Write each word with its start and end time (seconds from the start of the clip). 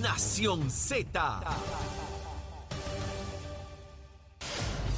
Nación 0.00 0.70
Z. 0.70 1.40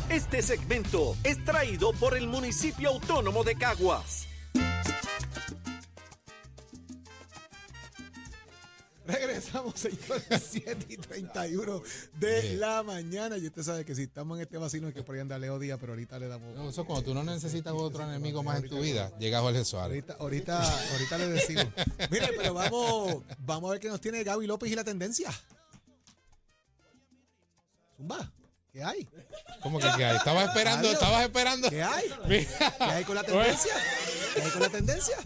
Este 0.09 0.43
segmento 0.43 1.17
es 1.23 1.45
traído 1.45 1.93
por 1.93 2.17
el 2.17 2.27
municipio 2.27 2.91
autónomo 2.91 3.45
de 3.45 3.55
Caguas. 3.57 4.27
Regresamos, 9.09 9.73
señores, 9.81 10.27
7 10.51 10.87
y 10.91 10.99
31 10.99 11.83
de 12.21 12.57
la 12.57 12.83
mañana. 12.83 13.39
Y 13.39 13.47
usted 13.47 13.63
sabe 13.63 13.85
que 13.87 13.95
si 13.95 14.03
estamos 14.03 14.37
en 14.37 14.43
este 14.43 14.59
vacino 14.59 14.87
es 14.87 14.93
que 14.93 15.03
por 15.03 15.15
ahí 15.15 15.23
anda 15.23 15.39
Leo 15.39 15.59
Díaz, 15.59 15.79
pero 15.81 15.93
ahorita 15.95 16.19
le 16.19 16.29
damos. 16.29 16.55
No, 16.55 16.69
eso 16.69 16.85
cuando 16.85 17.03
tú 17.07 17.15
no 17.15 17.25
necesitas 17.25 17.73
otro 17.75 18.05
enemigo 18.05 18.43
más 18.43 18.63
en 18.63 18.69
tu 18.69 18.81
vida, 18.81 19.11
llega 19.19 19.41
Jorge 19.41 19.65
Suárez. 19.65 20.05
Ahorita, 20.05 20.17
ahorita, 20.21 20.91
ahorita 20.93 21.19
le 21.19 21.29
decimos. 21.29 21.67
Mire, 22.11 22.29
pero 22.37 22.53
vamos, 22.53 23.23
vamos 23.39 23.71
a 23.71 23.73
ver 23.73 23.81
qué 23.81 23.89
nos 23.89 24.01
tiene 24.01 24.23
Gaby 24.23 24.47
López 24.47 24.71
y 24.71 24.75
la 24.75 24.85
tendencia. 24.85 25.31
Zumba, 27.97 28.31
¿qué 28.71 28.85
hay? 28.85 29.09
¿Cómo 29.63 29.79
que 29.79 29.89
qué 29.97 30.05
hay? 30.05 30.17
Estabas 30.19 30.49
esperando, 30.49 30.93
estabas 30.93 31.23
esperando. 31.23 31.71
¿Qué 31.71 31.83
hay? 31.83 32.13
Mira. 32.29 32.75
¿Qué 32.77 32.85
hay 32.85 33.05
con 33.05 33.15
la 33.15 33.25
tendencia? 33.25 33.73
¿Qué 34.35 34.43
hay 34.43 34.51
con 34.51 34.61
la 34.61 34.69
tendencia? 34.69 35.17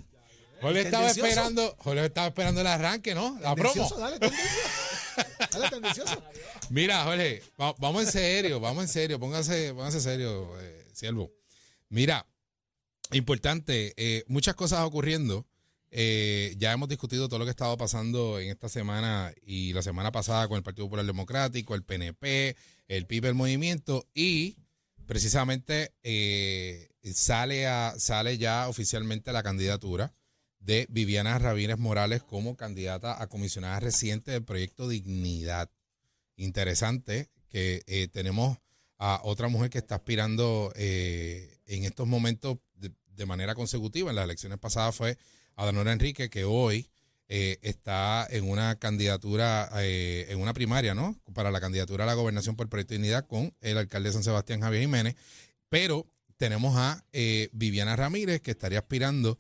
Jorge 0.63 0.81
estaba 0.83 1.11
esperando, 1.11 1.77
Jorge 1.79 2.07
estaba 2.07 2.27
esperando 2.29 2.61
el 2.61 2.67
arranque, 2.67 3.15
¿no? 3.15 3.39
La 3.41 3.55
promo. 3.55 3.89
Dale. 3.99 4.19
Dale, 5.51 5.69
tendencioso. 5.71 6.23
Mira, 6.71 7.05
Jorge, 7.05 7.43
va- 7.61 7.75
vamos 7.79 8.05
en 8.05 8.11
serio, 8.13 8.61
vamos 8.61 8.85
en 8.85 8.89
serio, 8.89 9.21
póngase, 9.21 9.75
póngase 9.75 10.01
serio, 10.01 10.59
eh, 10.61 10.87
siervo. 10.95 11.31
Mira, 11.91 12.27
importante, 13.13 13.93
eh, 13.97 14.25
muchas 14.29 14.55
cosas 14.55 14.81
ocurriendo. 14.81 15.47
Eh, 15.91 16.55
ya 16.57 16.73
hemos 16.73 16.89
discutido 16.89 17.29
todo 17.29 17.39
lo 17.41 17.45
que 17.45 17.51
ha 17.51 17.53
estado 17.53 17.77
pasando 17.77 18.41
en 18.41 18.49
esta 18.49 18.71
semana 18.71 19.35
y 19.45 19.75
la 19.75 19.83
semana 19.83 20.11
pasada 20.11 20.49
con 20.49 20.57
el 20.57 20.63
Partido 20.63 20.87
Popular 20.87 21.05
Democrático, 21.05 21.75
el 21.75 21.83
PNP, 21.85 22.57
el 22.89 23.07
PIB, 23.07 23.27
el 23.27 23.35
movimiento 23.35 24.09
y 24.15 24.57
precisamente 25.05 25.93
eh, 26.03 26.89
sale, 27.13 27.67
a, 27.67 27.95
sale 27.99 28.39
ya 28.39 28.69
oficialmente 28.69 29.33
la 29.33 29.43
candidatura 29.43 30.15
de 30.63 30.87
Viviana 30.89 31.39
Rabínez 31.39 31.79
Morales 31.79 32.23
como 32.23 32.57
candidata 32.57 33.21
a 33.21 33.29
comisionada 33.29 33.81
reciente 33.81 34.31
del 34.31 34.45
proyecto 34.45 34.89
Dignidad. 34.89 35.71
Interesante 36.37 37.29
que 37.49 37.83
eh, 37.87 38.09
tenemos 38.09 38.59
a 38.99 39.21
otra 39.25 39.49
mujer 39.49 39.69
que 39.69 39.79
está 39.79 39.97
aspirando 39.97 40.73
eh, 40.77 41.59
en 41.67 41.85
estos 41.85 42.07
momentos 42.07 42.59
de, 42.77 43.27
manera 43.27 43.55
consecutiva. 43.55 44.11
En 44.11 44.17
las 44.17 44.25
elecciones 44.25 44.59
pasadas 44.59 44.97
fue 44.97 45.17
Adanora 45.55 45.93
Enrique, 45.93 46.29
que 46.29 46.45
hoy 46.45 46.89
eh, 47.29 47.59
está 47.63 48.27
en 48.31 48.49
una 48.51 48.79
candidatura, 48.79 49.71
eh, 49.77 50.27
en 50.29 50.41
una 50.41 50.53
primaria, 50.53 50.95
¿no? 50.95 51.17
Para 51.33 51.51
la 51.51 51.61
candidatura 51.61 52.05
a 52.05 52.07
la 52.07 52.15
gobernación 52.15 52.57
por 52.57 52.69
Proyecto 52.69 52.95
Dignidad 52.95 53.27
con 53.27 53.55
el 53.61 53.79
alcalde 53.79 54.11
de 54.11 54.13
San 54.15 54.25
Sebastián, 54.25 54.61
Javier 54.61 54.83
Jiménez. 54.83 55.17
Pero 55.69 56.07
tenemos 56.37 56.77
a 56.77 57.05
eh, 57.13 57.49
Viviana 57.53 57.97
Ramírez, 57.97 58.41
que 58.43 58.51
estaría 58.51 58.81
aspirando 58.81 59.39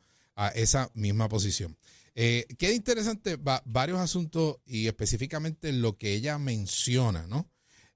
esa 0.48 0.90
misma 0.94 1.28
posición. 1.28 1.76
Eh, 2.14 2.46
interesante 2.74 3.36
va- 3.36 3.62
varios 3.64 3.98
asuntos 3.98 4.56
y 4.66 4.86
específicamente 4.86 5.72
lo 5.72 5.96
que 5.96 6.12
ella 6.12 6.38
menciona, 6.38 7.26
¿no? 7.26 7.48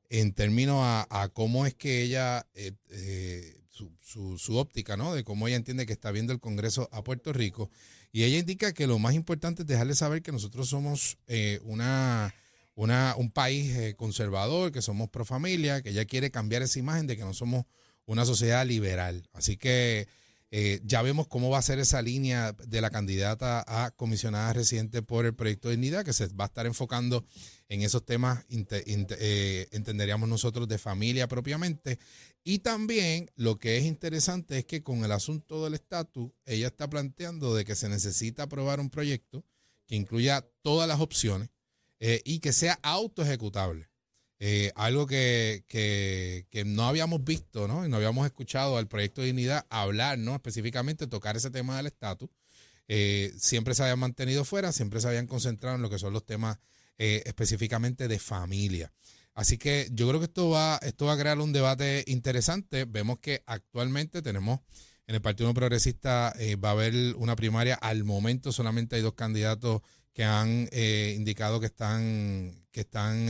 En 0.08 0.33
términos 0.33 0.78
a, 0.83 1.06
cómo 1.34 1.67
es 1.67 1.74
que 1.74 2.02
ella, 2.02 2.47
eh, 2.55 2.72
eh, 2.91 3.58
su, 3.70 3.92
su- 4.00 4.39
su 4.39 4.56
óptica, 4.56 4.97
¿no? 4.97 5.14
De 5.14 5.24
cómo 5.24 5.48
ella 5.48 5.56
entiende 5.56 5.84
que 5.84 5.92
está 5.92 6.11
viendo 6.12 6.33
el 6.33 6.41
Congreso 6.41 6.89
a 6.92 7.02
Puerto 7.05 7.33
Rico. 7.33 7.70
Y 8.12 8.22
ella 8.22 8.39
indica 8.39 8.72
que 8.72 8.86
lo 8.86 8.98
más 8.98 9.14
importante 9.14 9.62
es 9.62 9.69
dejarle 9.69 9.94
saber 9.94 10.22
que 10.22 10.33
nosotros 10.33 10.69
somos 10.69 11.19
eh, 11.27 11.61
una, 11.64 12.34
una, 12.74 13.14
un 13.19 13.30
país 13.30 13.94
conservador, 13.97 14.72
que 14.72 14.80
somos 14.80 15.11
pro 15.11 15.24
familia, 15.27 15.83
que 15.83 15.91
ella 15.91 16.06
quiere 16.06 16.30
cambiar 16.30 16.62
esa 16.62 16.78
imagen 16.78 17.06
de 17.06 17.17
que 17.19 17.24
no 17.24 17.34
somos 17.34 17.67
una 18.06 18.24
sociedad 18.24 18.64
liberal. 18.64 19.28
Así 19.34 19.58
que 19.58 20.08
eh, 20.58 20.80
ya 20.86 21.02
vemos 21.02 21.27
cómo 21.27 21.50
va 21.50 21.58
a 21.58 21.62
ser 21.62 21.78
esa 21.80 22.00
línea 22.00 22.52
de 22.52 22.80
la 22.80 22.89
candidata 22.89 23.62
a 23.68 23.90
comisionada 23.90 24.55
residente 24.55 25.02
por 25.02 25.27
el 25.27 25.34
proyecto 25.34 25.68
de 25.68 25.77
dignidad, 25.77 26.02
que 26.02 26.14
se 26.14 26.28
va 26.28 26.44
a 26.44 26.46
estar 26.46 26.64
enfocando 26.64 27.27
en 27.68 27.83
esos 27.83 28.06
temas, 28.06 28.42
eh, 28.48 29.68
entenderíamos 29.70 30.30
nosotros, 30.30 30.66
de 30.66 30.78
familia 30.78 31.28
propiamente. 31.28 31.98
Y 32.42 32.61
también 32.61 33.30
lo 33.36 33.58
que 33.58 33.77
es 33.77 33.84
interesante 33.84 34.56
es 34.56 34.64
que 34.64 34.83
con 34.83 35.05
el 35.05 35.12
asunto 35.12 35.62
del 35.62 35.74
estatus, 35.74 36.30
ella 36.46 36.68
está 36.68 36.89
planteando 36.89 37.55
de 37.55 37.66
que 37.66 37.74
se 37.74 37.90
necesita 37.90 38.45
aprobar 38.45 38.80
un 38.80 38.89
proyecto 38.89 39.45
que 39.86 39.96
incluya 39.96 40.42
todas 40.62 40.89
las 40.89 41.00
opciones 41.00 41.50
eh, 42.00 42.22
y 42.24 42.39
que 42.39 42.55
sea 42.55 42.78
autoejecutable. 42.83 43.90
Eh, 44.39 44.70
algo 44.74 45.07
que, 45.07 45.64
que- 45.69 46.47
no 46.67 46.86
habíamos 46.86 47.24
visto, 47.24 47.69
¿no? 47.69 47.86
Y 47.86 47.89
no 47.89 47.97
habíamos 47.97 48.27
escuchado 48.27 48.77
al 48.77 48.89
proyecto 48.89 49.20
de 49.20 49.29
dignidad 49.29 49.67
hablar, 49.70 50.19
¿no? 50.19 50.35
Específicamente 50.35 51.07
tocar 51.07 51.36
ese 51.36 51.51
tema 51.51 51.77
del 51.77 51.86
estatus. 51.86 52.29
Eh, 52.89 53.33
siempre 53.39 53.75
se 53.75 53.83
habían 53.83 53.98
mantenido 53.98 54.45
fuera, 54.45 54.73
siempre 54.73 55.01
se 55.01 55.08
habían 55.08 55.27
concentrado 55.27 55.77
en 55.77 55.83
lo 55.83 55.91
que 55.91 55.98
son 55.98 56.13
los 56.13 56.25
temas 56.25 56.58
eh, 56.98 57.23
específicamente 57.27 58.08
de 58.08 58.19
familia. 58.19 58.92
Así 59.35 59.58
que 59.58 59.89
yo 59.92 60.08
creo 60.08 60.20
que 60.20 60.27
esto 60.27 60.51
va, 60.51 60.79
esto 60.83 61.07
va 61.07 61.14
a 61.14 61.19
crear 61.19 61.39
un 61.41 61.52
debate 61.52 62.05
interesante. 62.07 62.85
Vemos 62.85 63.19
que 63.20 63.42
actualmente 63.46 64.23
tenemos 64.23 64.61
en 65.07 65.14
el 65.14 65.20
Partido 65.23 65.52
Progresista 65.55 66.35
va 66.63 66.69
a 66.70 66.73
haber 66.73 67.14
una 67.17 67.36
primaria. 67.36 67.75
Al 67.75 68.05
momento 68.05 68.51
solamente 68.52 68.96
hay 68.96 69.02
dos 69.02 69.14
candidatos 69.14 69.83
que 70.14 70.25
han 70.25 70.69
indicado 70.73 71.61
que 71.61 71.67
están, 71.67 72.67
que 72.73 72.80
están 72.80 73.29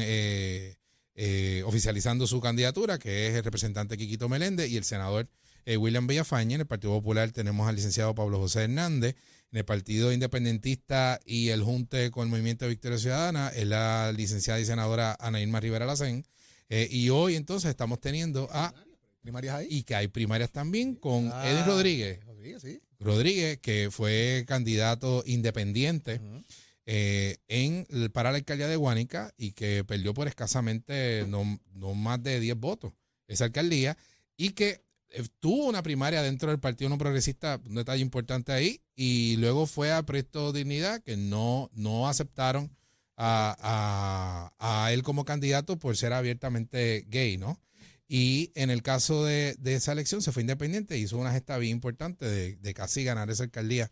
eh, 1.16 1.62
oficializando 1.64 2.26
su 2.26 2.40
candidatura, 2.40 2.98
que 2.98 3.26
es 3.28 3.34
el 3.34 3.42
representante 3.42 3.96
Quiquito 3.96 4.28
Meléndez 4.28 4.70
y 4.70 4.76
el 4.76 4.84
senador 4.84 5.28
eh, 5.64 5.76
William 5.76 6.06
Villafañe. 6.06 6.54
En 6.54 6.60
el 6.60 6.66
Partido 6.66 6.92
Popular 6.92 7.30
tenemos 7.32 7.66
al 7.68 7.74
licenciado 7.74 8.14
Pablo 8.14 8.38
José 8.38 8.64
Hernández. 8.64 9.16
En 9.52 9.58
el 9.58 9.64
Partido 9.64 10.12
Independentista 10.12 11.18
y 11.24 11.48
el 11.48 11.62
Junte 11.62 12.10
con 12.10 12.24
el 12.24 12.30
Movimiento 12.30 12.64
de 12.64 12.70
Victoria 12.70 12.98
Ciudadana 12.98 13.48
es 13.48 13.66
la 13.66 14.12
licenciada 14.14 14.60
y 14.60 14.64
senadora 14.64 15.16
Ana 15.18 15.40
Irma 15.40 15.60
Rivera 15.60 15.86
Lacén. 15.86 16.24
Eh, 16.68 16.88
y 16.90 17.08
hoy 17.10 17.36
entonces 17.36 17.70
estamos 17.70 18.00
teniendo 18.00 18.48
a, 18.52 18.74
Primarias 19.22 19.54
ahí. 19.56 19.68
y 19.70 19.82
que 19.84 19.94
hay 19.94 20.08
primarias 20.08 20.50
también 20.50 20.94
con 20.94 21.30
Ah, 21.32 21.64
Rodríguez. 21.66 22.20
Rodríguez, 22.26 22.62
sí. 22.62 22.80
Rodríguez, 23.00 23.58
que 23.58 23.88
fue 23.90 24.44
candidato 24.46 25.22
independiente. 25.26 26.20
Eh, 26.86 27.38
en, 27.48 27.86
para 28.12 28.30
la 28.30 28.38
alcaldía 28.38 28.68
de 28.68 28.76
Guánica 28.76 29.32
y 29.36 29.52
que 29.52 29.84
perdió 29.84 30.14
por 30.14 30.28
escasamente 30.28 31.24
no, 31.28 31.60
no 31.74 31.94
más 31.94 32.22
de 32.22 32.38
10 32.40 32.56
votos 32.56 32.92
esa 33.28 33.44
alcaldía 33.44 33.96
y 34.36 34.50
que 34.50 34.84
eh, 35.10 35.22
tuvo 35.40 35.66
una 35.66 35.82
primaria 35.82 36.22
dentro 36.22 36.50
del 36.50 36.60
Partido 36.60 36.88
No 36.88 36.98
Progresista, 36.98 37.60
un 37.66 37.74
detalle 37.76 38.02
importante 38.02 38.52
ahí, 38.52 38.80
y 38.94 39.36
luego 39.36 39.66
fue 39.66 39.92
a 39.92 40.02
Proyecto 40.04 40.52
Dignidad, 40.52 41.02
que 41.02 41.16
no, 41.16 41.70
no 41.74 42.08
aceptaron 42.08 42.70
a, 43.16 44.50
a- 44.58 44.84
a 44.84 44.92
él 44.92 45.02
como 45.02 45.24
candidato 45.24 45.78
por 45.78 45.96
ser 45.96 46.12
abiertamente 46.12 47.04
gay, 47.08 47.36
¿no? 47.38 47.60
Y 48.08 48.52
en 48.54 48.70
el 48.70 48.82
caso 48.82 49.24
de, 49.24 49.56
de 49.58 49.74
esa 49.74 49.92
elección 49.92 50.22
se 50.22 50.30
fue 50.32 50.42
independiente, 50.42 50.98
hizo 50.98 51.18
una 51.18 51.32
gesta 51.32 51.56
bien 51.58 51.72
importante 51.72 52.26
de, 52.26 52.56
de 52.56 52.74
casi 52.74 53.02
ganar 53.02 53.30
esa 53.30 53.44
alcaldía 53.44 53.90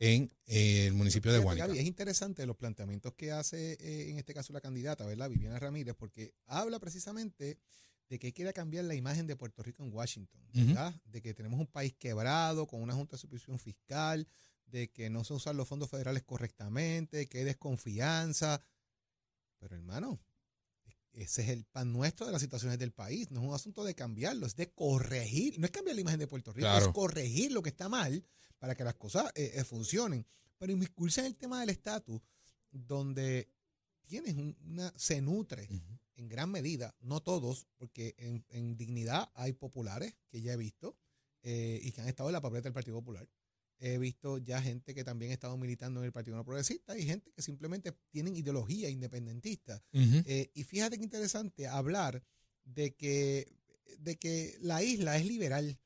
en 0.00 0.32
eh, 0.46 0.86
el 0.86 0.94
municipio 0.94 1.30
de. 1.30 1.44
Gaby, 1.44 1.78
es 1.78 1.84
interesante 1.84 2.44
los 2.46 2.56
planteamientos 2.56 3.14
que 3.14 3.32
hace 3.32 3.74
eh, 3.74 4.10
en 4.10 4.18
este 4.18 4.32
caso 4.34 4.52
la 4.52 4.60
candidata, 4.60 5.04
¿verdad? 5.04 5.28
Viviana 5.28 5.58
Ramírez, 5.58 5.94
porque 5.94 6.34
habla 6.46 6.80
precisamente 6.80 7.58
de 8.08 8.18
que 8.18 8.32
quiere 8.32 8.52
cambiar 8.52 8.86
la 8.86 8.94
imagen 8.94 9.26
de 9.26 9.36
Puerto 9.36 9.62
Rico 9.62 9.84
en 9.84 9.92
Washington. 9.92 10.40
¿verdad? 10.52 10.94
De 11.04 11.22
que 11.22 11.32
tenemos 11.34 11.60
un 11.60 11.68
país 11.68 11.94
quebrado, 11.96 12.66
con 12.66 12.82
una 12.82 12.94
junta 12.94 13.16
de 13.16 13.20
supervisión 13.20 13.58
fiscal, 13.58 14.26
de 14.66 14.90
que 14.90 15.10
no 15.10 15.22
se 15.22 15.34
usan 15.34 15.56
los 15.56 15.68
fondos 15.68 15.90
federales 15.90 16.24
correctamente, 16.24 17.28
que 17.28 17.38
hay 17.38 17.44
desconfianza. 17.44 18.60
Pero 19.58 19.76
hermano, 19.76 20.18
ese 21.12 21.42
es 21.42 21.48
el 21.48 21.64
pan 21.64 21.92
nuestro 21.92 22.26
de 22.26 22.32
las 22.32 22.40
situaciones 22.42 22.78
del 22.78 22.92
país. 22.92 23.30
No 23.30 23.40
es 23.40 23.46
un 23.48 23.54
asunto 23.54 23.84
de 23.84 23.94
cambiarlo, 23.94 24.46
es 24.46 24.56
de 24.56 24.72
corregir. 24.72 25.58
No 25.58 25.66
es 25.66 25.72
cambiar 25.72 25.94
la 25.96 26.00
imagen 26.02 26.20
de 26.20 26.26
Puerto 26.26 26.52
Rico, 26.52 26.66
Claro. 26.66 26.86
es 26.86 26.92
corregir 26.92 27.52
lo 27.52 27.62
que 27.62 27.70
está 27.70 27.88
mal 27.88 28.24
para 28.58 28.74
que 28.74 28.84
las 28.84 28.94
cosas 28.94 29.30
eh, 29.34 29.52
eh, 29.54 29.64
funcionen. 29.64 30.26
Pero 30.58 30.72
inmiscuirse 30.72 31.20
en 31.20 31.26
el 31.26 31.36
tema 31.36 31.60
del 31.60 31.70
estatus, 31.70 32.20
donde 32.70 33.48
tienes 34.06 34.34
un- 34.36 34.56
una, 34.64 34.92
se 34.96 35.20
nutre 35.20 35.68
en 36.16 36.28
gran 36.28 36.50
medida, 36.50 36.94
no 37.00 37.20
todos, 37.22 37.66
porque 37.78 38.14
en, 38.18 38.44
en 38.50 38.76
dignidad 38.76 39.30
hay 39.34 39.52
populares 39.52 40.14
que 40.28 40.42
ya 40.42 40.52
he 40.52 40.56
visto 40.56 40.96
eh, 41.42 41.80
y 41.82 41.92
que 41.92 42.02
han 42.02 42.08
estado 42.08 42.28
en 42.28 42.34
la 42.34 42.40
papeleta 42.42 42.64
del 42.68 42.74
Partido 42.74 42.98
Popular. 42.98 43.26
He 43.82 43.96
visto 43.98 44.36
ya 44.38 44.60
gente 44.60 44.94
que 44.94 45.04
también 45.04 45.30
ha 45.30 45.34
estado 45.34 45.56
militando 45.56 46.00
en 46.00 46.06
el 46.06 46.12
Partido 46.12 46.36
No 46.36 46.44
Progresista 46.44 46.98
y 46.98 47.06
gente 47.06 47.32
que 47.32 47.40
simplemente 47.40 47.92
tienen 48.10 48.36
ideología 48.36 48.90
independentista. 48.90 49.82
Eh, 49.92 50.50
y 50.54 50.64
fíjate 50.64 50.98
qué 50.98 51.04
interesante 51.04 51.66
hablar 51.66 52.22
de 52.64 52.94
que, 52.94 53.50
de 53.98 54.18
que 54.18 54.56
la 54.60 54.82
isla 54.82 55.16
es 55.16 55.24
liberal, 55.24 55.78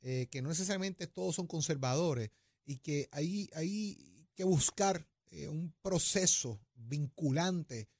eh, 0.00 0.28
que 0.30 0.40
no 0.40 0.48
necesariamente 0.48 1.06
todos 1.06 1.34
son 1.36 1.46
conservadores 1.46 2.30
y 2.64 2.78
que 2.78 3.08
hay, 3.12 3.50
hay 3.54 4.26
que 4.34 4.44
buscar 4.44 5.06
eh, 5.30 5.48
un 5.48 5.74
proceso 5.82 6.58
vinculante. 6.74 7.90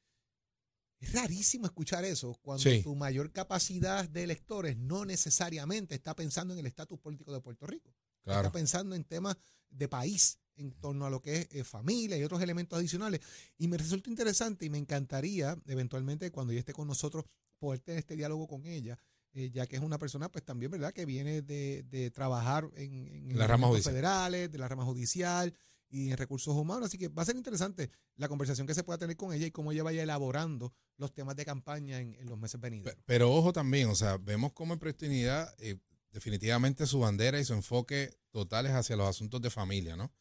Es 0.99 1.13
rarísimo 1.13 1.67
escuchar 1.67 2.05
eso 2.05 2.39
cuando 2.43 2.63
Sí. 2.63 2.83
tu 2.83 2.95
mayor 2.95 3.33
capacidad 3.33 4.09
de 4.09 4.23
electores 4.23 4.77
no 4.79 5.05
necesariamente 5.05 5.95
está 5.95 6.15
pensando 6.17 6.55
en 6.55 6.61
el 6.61 6.67
estatus 6.67 6.99
político 7.01 7.33
de 7.33 7.41
Puerto 7.41 7.67
Rico. 7.67 7.93
Claro. 8.25 8.41
Está 8.41 8.53
pensando 8.53 8.95
en 8.95 9.05
temas 9.05 9.37
de 9.71 9.89
país, 9.89 10.39
en 10.57 10.73
torno 10.73 11.07
a 11.07 11.11
lo 11.11 11.21
que 11.23 11.37
es 11.37 11.49
eh, 11.51 11.65
familia 11.65 12.17
y 12.19 12.23
otros 12.25 12.41
elementos 12.43 12.79
adicionales. 12.79 13.21
Y 13.59 13.69
me 13.69 13.77
resulta 13.79 14.11
interesante 14.11 14.65
y 14.67 14.71
me 14.71 14.79
encantaría, 14.79 15.57
eventualmente, 15.67 16.31
cuando 16.31 16.53
ella 16.53 16.61
esté 16.61 16.73
con 16.73 16.87
nosotros, 16.89 17.25
poder 17.59 17.81
tener 17.81 18.01
este 18.01 18.17
diálogo 18.17 18.47
con 18.47 18.67
ella, 18.67 18.99
eh, 19.35 19.51
ya 19.51 19.67
que 19.67 19.77
es 19.77 19.83
una 19.83 19.99
persona, 19.99 20.31
pues 20.31 20.45
también, 20.45 20.71
¿verdad?, 20.71 20.93
que 20.93 21.07
viene 21.07 21.41
de, 21.43 21.85
de 21.89 22.11
trabajar 22.11 22.69
en, 22.75 23.07
en 23.09 23.39
La 23.39 23.47
rama 23.47 23.67
elementos 23.67 23.69
judicial. 23.71 23.93
federales, 23.95 24.53
de 24.53 24.59
la 24.59 24.69
rama 24.69 24.85
judicial 24.85 25.55
y 25.89 26.11
en 26.11 26.17
recursos 26.17 26.55
humanos. 26.55 26.87
Así 26.87 26.99
que 26.99 27.09
va 27.09 27.23
a 27.23 27.27
ser 27.27 27.37
interesante 27.37 27.91
la 28.17 28.29
conversación 28.29 28.67
que 28.67 28.75
se 28.75 28.83
pueda 28.85 28.99
tener 28.99 29.17
con 29.17 29.33
ella 29.33 29.47
y 29.47 29.51
cómo 29.51 29.73
ella 29.73 29.83
vaya 29.85 30.03
elaborando 30.03 30.75
los 30.99 31.13
temas 31.15 31.35
de 31.37 31.45
campaña 31.47 32.01
en, 32.01 32.15
en 32.15 32.29
los 32.29 32.39
meses 32.39 32.61
venideros. 32.61 32.95
Pe- 32.95 33.03
Pero 33.07 33.33
ojo 33.33 33.53
también, 33.53 33.89
o 33.89 33.95
sea, 33.95 34.19
vemos 34.19 34.53
cómo 34.53 34.75
en 34.75 34.79
Proyecto 34.79 35.07
Unidad 35.07 35.55
eh, 35.59 35.79
definitivamente 36.12 36.87
su 36.87 37.00
bandera 37.00 37.41
y 37.41 37.44
su 37.44 37.55
enfoque 37.55 38.14
total 38.31 38.67
es 38.67 38.73
hacia 38.73 38.97
los 38.97 39.09
asuntos 39.09 39.41
de 39.41 39.50
familia, 39.50 39.97
¿no? 39.97 40.12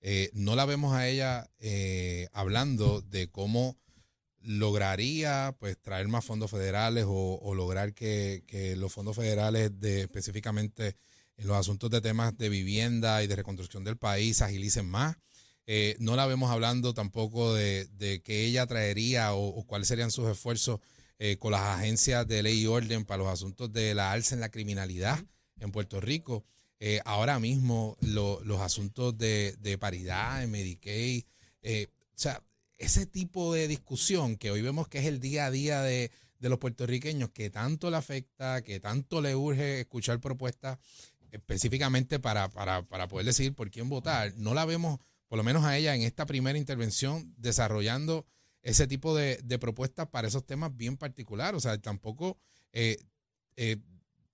Eh, 0.00 0.30
no 0.32 0.56
la 0.56 0.64
vemos 0.64 0.94
a 0.94 1.08
ella 1.08 1.50
eh, 1.58 2.28
hablando 2.32 3.02
de 3.02 3.28
cómo 3.30 3.78
lograría 4.40 5.54
pues 5.58 5.78
traer 5.78 6.08
más 6.08 6.24
fondos 6.24 6.50
federales 6.50 7.04
o, 7.06 7.54
lograr 7.54 7.92
que, 7.92 8.42
los 8.78 8.92
fondos 8.92 9.16
federales 9.16 9.78
de 9.78 10.02
específicamente 10.02 10.96
en 11.36 11.46
los 11.46 11.56
asuntos 11.56 11.90
de 11.90 12.00
temas 12.00 12.36
de 12.38 12.48
vivienda 12.48 13.22
y 13.22 13.26
de 13.26 13.36
reconstrucción 13.36 13.84
del 13.84 13.98
país 13.98 14.40
agilicen 14.40 14.88
más. 14.88 15.16
Eh, 15.66 15.96
no 15.98 16.16
la 16.16 16.26
vemos 16.26 16.50
hablando 16.50 16.94
tampoco 16.94 17.54
de, 17.54 17.86
de 17.92 18.22
que 18.22 18.46
ella 18.46 18.66
traería 18.66 19.34
o, 19.34 19.48
o 19.48 19.66
cuáles 19.66 19.88
serían 19.88 20.10
sus 20.10 20.28
esfuerzos 20.28 20.80
eh, 21.22 21.36
con 21.36 21.52
las 21.52 21.78
agencias 21.78 22.26
de 22.26 22.42
ley 22.42 22.62
y 22.62 22.66
orden 22.66 23.04
para 23.04 23.22
los 23.22 23.28
asuntos 23.30 23.70
de 23.70 23.94
la 23.94 24.10
alza 24.10 24.34
en 24.34 24.40
la 24.40 24.48
criminalidad 24.48 25.22
en 25.60 25.70
Puerto 25.72 26.00
Rico. 26.00 26.44
Eh, 26.80 27.00
ahora 27.04 27.38
mismo 27.38 27.96
lo- 28.00 28.40
los 28.42 28.60
asuntos 28.60 29.16
de, 29.16 29.54
de 29.60 29.78
paridad 29.78 30.42
en 30.42 30.50
Medicaid, 30.50 31.24
eh, 31.62 31.86
o 31.90 32.18
sea, 32.18 32.42
ese 32.78 33.04
tipo 33.06 33.52
de 33.52 33.68
discusión 33.68 34.36
que 34.36 34.50
hoy 34.50 34.62
vemos 34.62 34.88
que 34.88 34.98
es 34.98 35.04
el 35.06 35.20
día 35.20 35.46
a 35.46 35.50
día 35.50 35.82
de, 35.82 36.10
de 36.38 36.48
los 36.48 36.58
puertorriqueños, 36.58 37.28
que 37.30 37.50
tanto 37.50 37.90
le 37.90 37.98
afecta, 37.98 38.62
que 38.62 38.80
tanto 38.80 39.20
le 39.20 39.36
urge 39.36 39.80
escuchar 39.80 40.20
propuestas 40.20 40.78
específicamente 41.30 42.18
para, 42.18 42.48
para, 42.48 42.82
para 42.82 43.06
poder 43.08 43.26
decidir 43.26 43.54
por 43.54 43.70
quién 43.70 43.88
votar, 43.90 44.32
no 44.36 44.54
la 44.54 44.64
vemos, 44.64 44.98
por 45.28 45.36
lo 45.36 45.44
menos 45.44 45.64
a 45.64 45.76
ella 45.76 45.94
en 45.94 46.02
esta 46.02 46.24
primera 46.26 46.58
intervención, 46.58 47.34
desarrollando 47.36 48.26
ese 48.62 48.86
tipo 48.86 49.14
de, 49.14 49.38
de 49.44 49.58
propuestas 49.58 50.08
para 50.08 50.28
esos 50.28 50.44
temas 50.44 50.74
bien 50.76 50.96
particulares. 50.96 51.56
O 51.56 51.60
sea, 51.60 51.78
tampoco 51.78 52.38
eh, 52.72 52.96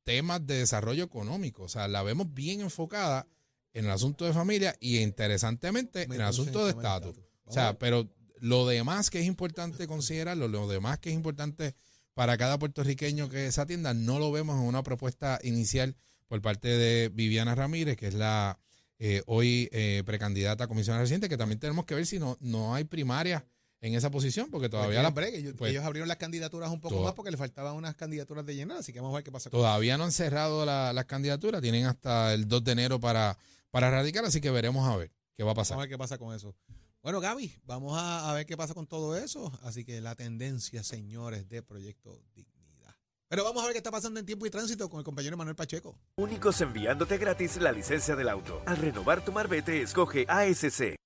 temas 0.06 0.46
de 0.46 0.58
desarrollo 0.58 1.04
económico. 1.04 1.64
O 1.64 1.68
sea, 1.68 1.88
la 1.88 2.04
vemos 2.04 2.32
bien 2.32 2.60
enfocada 2.60 3.26
en 3.74 3.86
el 3.86 3.90
asunto 3.90 4.24
de 4.24 4.32
familia 4.32 4.76
y 4.80 4.98
interesantemente 4.98 6.04
en 6.04 6.12
el 6.12 6.22
asunto 6.22 6.64
de 6.64 6.70
estatus. 6.70 7.18
O 7.44 7.52
sea, 7.52 7.76
pero 7.76 8.08
lo 8.38 8.66
demás 8.66 9.10
que 9.10 9.18
es 9.18 9.26
importante 9.26 9.86
considerarlo, 9.88 10.46
lo 10.46 10.68
demás 10.68 11.00
que 11.00 11.10
es 11.10 11.14
importante 11.16 11.74
para 12.14 12.38
cada 12.38 12.58
puertorriqueño 12.58 13.28
que 13.28 13.50
se 13.50 13.60
atienda, 13.60 13.94
no 13.94 14.18
lo 14.20 14.30
vemos 14.30 14.56
en 14.56 14.62
una 14.62 14.84
propuesta 14.84 15.40
inicial 15.42 15.96
por 16.28 16.40
parte 16.40 16.68
de 16.68 17.08
Viviana 17.08 17.56
Ramírez, 17.56 17.96
que 17.96 18.06
es 18.06 18.14
la 18.14 18.58
eh, 19.00 19.22
hoy 19.26 19.68
eh, 19.72 20.04
precandidata 20.06 20.64
a 20.64 20.68
comisionada 20.68 21.02
reciente, 21.02 21.28
que 21.28 21.36
también 21.36 21.58
tenemos 21.58 21.84
que 21.84 21.96
ver 21.96 22.06
si 22.06 22.20
no, 22.20 22.38
no 22.40 22.74
hay 22.74 22.84
primarias 22.84 23.42
en 23.86 23.94
esa 23.94 24.10
posición, 24.10 24.50
porque 24.50 24.68
todavía, 24.68 25.00
Pues, 25.00 25.02
la- 25.02 25.10
break, 25.10 25.34
ellos, 25.34 25.54
pues, 25.56 25.70
ellos 25.72 25.84
abrieron 25.84 26.08
las 26.08 26.16
candidaturas 26.18 26.70
un 26.70 26.80
poco 26.80 27.02
más 27.02 27.14
porque 27.14 27.30
le 27.30 27.36
faltaban 27.36 27.74
unas 27.74 27.94
candidaturas 27.94 28.44
de 28.44 28.54
llenar, 28.54 28.78
así 28.78 28.92
que 28.92 29.00
vamos 29.00 29.14
a 29.14 29.16
ver 29.18 29.24
qué 29.24 29.32
pasa 29.32 29.50
con 29.50 29.58
todavía 29.60 29.96
no 29.98 30.04
han 30.04 30.12
cerrado 30.12 30.64
la- 30.66 30.92
las 30.92 31.04
candidaturas, 31.06 31.62
tienen 31.62 31.86
hasta 31.86 32.34
el 32.34 32.48
2 32.48 32.62
de 32.64 32.72
enero 32.72 32.98
para, 33.00 33.38
para 33.70 33.90
radicar, 33.90 34.24
así 34.24 34.40
que 34.40 34.50
veremos 34.50 34.86
a 34.88 34.96
ver 34.96 35.10
qué 35.36 35.42
va 35.42 35.50
a 35.50 35.54
Vamos 35.54 35.68
a 35.70 35.74
pasar. 35.74 35.78
ver 35.78 35.88
qué 35.88 35.98
pasa 35.98 36.18
con 36.18 36.34
eso. 36.34 36.54
Bueno, 37.02 37.20
Gaby, 37.20 37.54
vamos 37.64 37.96
a, 37.96 38.28
a 38.30 38.34
ver 38.34 38.46
qué 38.46 38.56
pasa 38.56 38.74
con 38.74 38.86
todo 38.88 39.16
eso. 39.16 39.52
Así 39.62 39.84
que 39.84 40.00
la 40.00 40.16
tendencia, 40.16 40.82
señores, 40.82 41.48
de 41.48 41.62
Proyecto 41.62 42.20
Dignidad. 42.34 42.96
Pero 43.28 43.44
vamos 43.44 43.62
a 43.62 43.66
ver 43.66 43.74
qué 43.74 43.78
está 43.78 43.92
pasando 43.92 44.18
en 44.18 44.26
tiempo 44.26 44.44
y 44.44 44.50
tránsito 44.50 44.88
con 44.90 44.98
el 44.98 45.04
compañero 45.04 45.36
Manuel 45.36 45.54
Pacheco. 45.54 45.96
Únicos 46.16 46.60
enviándote 46.60 47.16
gratis 47.18 47.58
la 47.58 47.70
licencia 47.70 48.16
del 48.16 48.28
auto. 48.28 48.60
Al 48.66 48.76
renovar 48.78 49.24
tu 49.24 49.30
marbete, 49.30 49.82
escoge 49.82 50.24
ASC. 50.28 50.96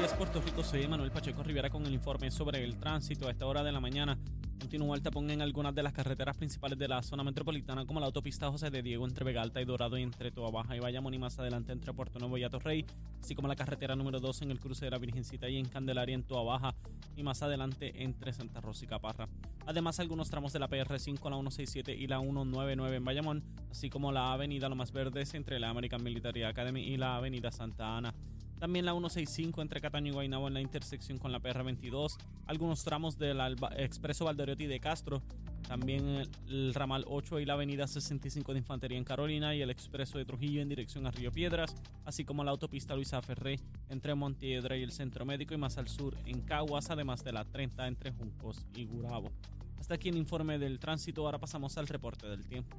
Días, 0.00 0.14
Puerto 0.14 0.40
Rico. 0.40 0.64
Soy 0.64 0.88
Manuel 0.88 1.10
Pacheco 1.10 1.42
Rivera 1.42 1.68
con 1.68 1.84
el 1.84 1.92
informe 1.92 2.30
sobre 2.30 2.64
el 2.64 2.78
tránsito. 2.78 3.28
A 3.28 3.32
esta 3.32 3.44
hora 3.44 3.62
de 3.62 3.70
la 3.70 3.80
mañana 3.80 4.16
continúa 4.58 4.96
el 4.96 5.02
tapón 5.02 5.28
en 5.30 5.42
algunas 5.42 5.74
de 5.74 5.82
las 5.82 5.92
carreteras 5.92 6.38
principales 6.38 6.78
de 6.78 6.88
la 6.88 7.02
zona 7.02 7.22
metropolitana, 7.22 7.84
como 7.84 8.00
la 8.00 8.06
autopista 8.06 8.50
José 8.50 8.70
de 8.70 8.80
Diego 8.80 9.06
entre 9.06 9.26
Vega 9.26 9.42
Alta 9.42 9.60
y 9.60 9.66
Dorado 9.66 9.98
y 9.98 10.02
entre 10.02 10.30
Toa 10.30 10.50
Baja 10.50 10.74
y 10.74 10.80
Bayamón 10.80 11.12
y 11.12 11.18
más 11.18 11.38
adelante 11.38 11.72
entre 11.72 11.92
Puerto 11.92 12.18
Nuevo 12.18 12.38
y 12.38 12.44
Atorrey, 12.44 12.86
así 13.22 13.34
como 13.34 13.46
la 13.46 13.56
carretera 13.56 13.94
número 13.94 14.20
2 14.20 14.40
en 14.40 14.50
el 14.52 14.58
cruce 14.58 14.86
de 14.86 14.90
la 14.90 14.96
Virgencita 14.96 15.50
y 15.50 15.58
en 15.58 15.68
Candelaria 15.68 16.14
en 16.14 16.22
Toa 16.22 16.44
Baja 16.44 16.74
y 17.14 17.22
más 17.22 17.42
adelante 17.42 18.02
entre 18.02 18.32
Santa 18.32 18.62
Rosa 18.62 18.86
y 18.86 18.88
Caparra. 18.88 19.28
Además, 19.66 20.00
algunos 20.00 20.30
tramos 20.30 20.54
de 20.54 20.60
la 20.60 20.68
PR5, 20.70 21.28
la 21.28 21.36
167 21.36 21.94
y 21.94 22.06
la 22.06 22.20
199 22.20 22.96
en 22.96 23.04
Bayamón, 23.04 23.44
así 23.70 23.90
como 23.90 24.12
la 24.12 24.32
avenida 24.32 24.70
Lomas 24.70 24.92
Verdes 24.92 25.34
entre 25.34 25.60
la 25.60 25.68
American 25.68 26.02
Military 26.02 26.44
Academy 26.44 26.84
y 26.84 26.96
la 26.96 27.16
avenida 27.16 27.52
Santa 27.52 27.98
Ana. 27.98 28.14
También 28.60 28.84
la 28.84 28.92
165 28.92 29.62
entre 29.62 29.80
Cataño 29.80 30.10
y 30.12 30.14
Guaynabo 30.14 30.46
en 30.46 30.54
la 30.54 30.60
intersección 30.60 31.18
con 31.18 31.32
la 31.32 31.40
PR22. 31.40 32.18
Algunos 32.46 32.84
tramos 32.84 33.18
del 33.18 33.40
Alba- 33.40 33.72
Expreso 33.76 34.26
Valdeoriotti 34.26 34.66
de 34.66 34.78
Castro. 34.80 35.22
También 35.66 36.06
el, 36.06 36.28
el 36.48 36.74
ramal 36.74 37.04
8 37.08 37.40
y 37.40 37.46
la 37.46 37.54
avenida 37.54 37.86
65 37.86 38.52
de 38.52 38.58
Infantería 38.58 38.98
en 38.98 39.04
Carolina 39.04 39.54
y 39.54 39.62
el 39.62 39.70
Expreso 39.70 40.18
de 40.18 40.24
Trujillo 40.26 40.60
en 40.60 40.68
dirección 40.68 41.06
a 41.06 41.10
Río 41.10 41.32
Piedras. 41.32 41.74
Así 42.04 42.24
como 42.24 42.44
la 42.44 42.50
autopista 42.50 42.94
Luisa 42.94 43.22
Ferré 43.22 43.58
entre 43.88 44.14
Montiedra 44.14 44.76
y 44.76 44.82
el 44.82 44.92
Centro 44.92 45.24
Médico 45.24 45.54
y 45.54 45.56
más 45.56 45.78
al 45.78 45.88
sur 45.88 46.14
en 46.26 46.42
Caguas. 46.42 46.90
Además 46.90 47.24
de 47.24 47.32
la 47.32 47.44
30 47.46 47.86
entre 47.88 48.12
Juncos 48.12 48.66
y 48.74 48.84
Gurabo. 48.84 49.30
Hasta 49.78 49.94
aquí 49.94 50.10
el 50.10 50.18
informe 50.18 50.58
del 50.58 50.78
tránsito. 50.78 51.24
Ahora 51.24 51.38
pasamos 51.38 51.78
al 51.78 51.88
reporte 51.88 52.26
del 52.28 52.44
tiempo. 52.46 52.76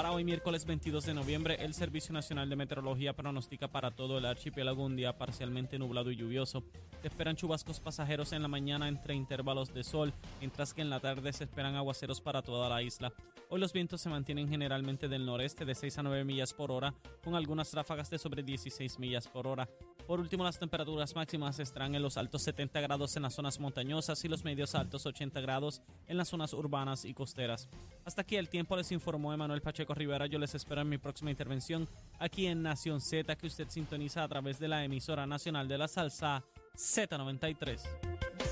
Para 0.00 0.12
hoy 0.12 0.24
miércoles 0.24 0.64
22 0.64 1.04
de 1.04 1.12
noviembre, 1.12 1.56
el 1.60 1.74
Servicio 1.74 2.14
Nacional 2.14 2.48
de 2.48 2.56
Meteorología 2.56 3.12
pronostica 3.12 3.68
para 3.68 3.90
todo 3.90 4.16
el 4.16 4.24
archipiélago 4.24 4.82
un 4.82 4.96
día 4.96 5.18
parcialmente 5.18 5.78
nublado 5.78 6.10
y 6.10 6.16
lluvioso. 6.16 6.64
Se 7.02 7.08
esperan 7.08 7.36
chubascos 7.36 7.80
pasajeros 7.80 8.32
en 8.32 8.40
la 8.40 8.48
mañana 8.48 8.88
entre 8.88 9.14
intervalos 9.14 9.74
de 9.74 9.84
sol, 9.84 10.14
mientras 10.38 10.72
que 10.72 10.80
en 10.80 10.88
la 10.88 11.00
tarde 11.00 11.34
se 11.34 11.44
esperan 11.44 11.74
aguaceros 11.74 12.22
para 12.22 12.40
toda 12.40 12.70
la 12.70 12.80
isla. 12.82 13.12
Hoy 13.50 13.60
los 13.60 13.74
vientos 13.74 14.00
se 14.00 14.08
mantienen 14.08 14.48
generalmente 14.48 15.06
del 15.06 15.26
noreste 15.26 15.66
de 15.66 15.74
6 15.74 15.98
a 15.98 16.02
9 16.02 16.24
millas 16.24 16.54
por 16.54 16.72
hora, 16.72 16.94
con 17.22 17.34
algunas 17.34 17.74
ráfagas 17.74 18.08
de 18.08 18.16
sobre 18.16 18.42
16 18.42 18.98
millas 19.00 19.28
por 19.28 19.46
hora. 19.46 19.68
Por 20.10 20.18
último, 20.18 20.42
las 20.42 20.58
temperaturas 20.58 21.14
máximas 21.14 21.60
estarán 21.60 21.94
en 21.94 22.02
los 22.02 22.16
altos 22.16 22.42
70 22.42 22.80
grados 22.80 23.14
en 23.14 23.22
las 23.22 23.32
zonas 23.32 23.60
montañosas 23.60 24.24
y 24.24 24.28
los 24.28 24.42
medios 24.42 24.74
altos 24.74 25.06
80 25.06 25.40
grados 25.40 25.82
en 26.08 26.16
las 26.16 26.26
zonas 26.26 26.52
urbanas 26.52 27.04
y 27.04 27.14
costeras. 27.14 27.68
Hasta 28.04 28.22
aquí 28.22 28.34
el 28.34 28.48
tiempo 28.48 28.74
les 28.74 28.90
informó 28.90 29.32
Emanuel 29.32 29.62
Pacheco 29.62 29.94
Rivera. 29.94 30.26
Yo 30.26 30.40
les 30.40 30.52
espero 30.56 30.80
en 30.80 30.88
mi 30.88 30.98
próxima 30.98 31.30
intervención 31.30 31.88
aquí 32.18 32.46
en 32.46 32.60
Nación 32.60 33.00
Z, 33.00 33.36
que 33.36 33.46
usted 33.46 33.68
sintoniza 33.68 34.24
a 34.24 34.28
través 34.28 34.58
de 34.58 34.66
la 34.66 34.84
emisora 34.84 35.28
nacional 35.28 35.68
de 35.68 35.78
la 35.78 35.86
salsa 35.86 36.42
Z93. 36.74 38.19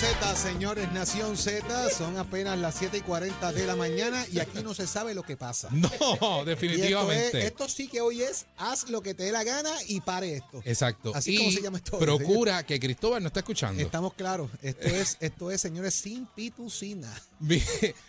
Z, 0.00 0.34
señores, 0.36 0.90
Nación 0.92 1.36
Z, 1.36 1.90
son 1.90 2.16
apenas 2.16 2.58
las 2.58 2.74
7 2.76 2.96
y 2.98 3.00
40 3.02 3.52
de 3.52 3.66
la 3.66 3.76
mañana 3.76 4.24
y 4.32 4.38
aquí 4.38 4.62
no 4.62 4.72
se 4.72 4.86
sabe 4.86 5.12
lo 5.12 5.22
que 5.22 5.36
pasa. 5.36 5.68
No, 5.72 5.90
Y 5.90 6.12
esto, 6.14 6.40
es- 6.40 6.46
definitivamente. 6.46 7.46
esto 7.46 7.68
sí 7.68 7.86
que 7.88 8.00
hoy 8.00 8.22
es 8.22 8.46
haz 8.56 8.88
lo 8.88 9.02
que 9.02 9.12
te 9.14 9.24
dé 9.24 9.32
la 9.32 9.44
gana 9.44 9.70
y 9.88 10.00
pare 10.00 10.36
esto. 10.36 10.62
Exacto. 10.64 11.12
Así 11.14 11.34
y 11.34 11.38
como 11.38 11.50
se 11.50 11.60
llama 11.62 11.78
esto 11.78 11.98
Procura 11.98 12.64
que 12.64 12.80
Cristóbal 12.80 13.22
no 13.22 13.26
esté 13.26 13.40
escuchando. 13.40 13.82
Estamos 13.82 14.14
claros, 14.14 14.50
esto 14.62 14.86
es, 14.88 15.18
esto 15.20 15.50
es, 15.50 15.60
señores, 15.60 15.94
sin 15.94 16.24
pitucina. 16.26 17.12
Mi- 17.38 17.62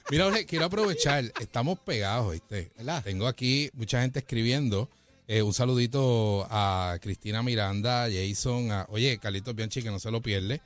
Mira, 0.09 0.25
Jorge, 0.25 0.45
quiero 0.45 0.65
aprovechar, 0.65 1.25
estamos 1.41 1.77
pegados, 1.79 2.31
¿viste? 2.31 2.71
¿Verdad? 2.77 3.03
Tengo 3.03 3.27
aquí 3.27 3.69
mucha 3.73 4.01
gente 4.01 4.19
escribiendo 4.19 4.87
Eh, 5.27 5.41
un 5.41 5.53
saludito 5.53 6.45
a 6.49 6.97
Cristina 7.01 7.41
Miranda, 7.43 8.03
a 8.05 8.09
Jason, 8.09 8.69
a, 8.71 8.85
oye, 8.89 9.17
Carlitos 9.17 9.55
Bianchi, 9.55 9.81
que 9.81 9.89
no 9.89 9.97
se 9.99 10.11
lo 10.11 10.21
pierde. 10.21 10.61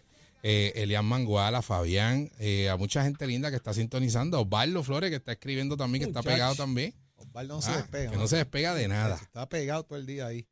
Eh, 0.48 0.74
Elian 0.84 1.04
Mangual, 1.06 1.56
a 1.56 1.64
Fabián, 1.64 2.30
eh, 2.38 2.70
a 2.70 2.78
mucha 2.78 3.04
gente 3.04 3.26
linda 3.26 3.50
que 3.50 3.56
está 3.56 3.74
sintonizando. 3.74 4.38
A 4.38 4.42
Osvaldo 4.42 4.84
Flores, 4.84 5.10
que 5.10 5.16
está 5.16 5.32
escribiendo 5.32 5.76
también, 5.76 6.04
que 6.04 6.10
está 6.10 6.22
pegado 6.22 6.54
también. 6.54 6.94
Osvaldo 7.16 7.56
no 7.56 7.62
se 7.64 7.72
Ah, 7.72 7.78
despega. 7.78 8.12
que 8.12 8.18
no 8.18 8.28
se 8.28 8.36
despega 8.38 8.76
de 8.76 8.88
nada. 8.88 9.16
Está 9.16 9.50
pegado 9.50 9.84
todo 9.84 9.98
el 9.98 10.06
día 10.06 10.28
ahí. 10.28 10.48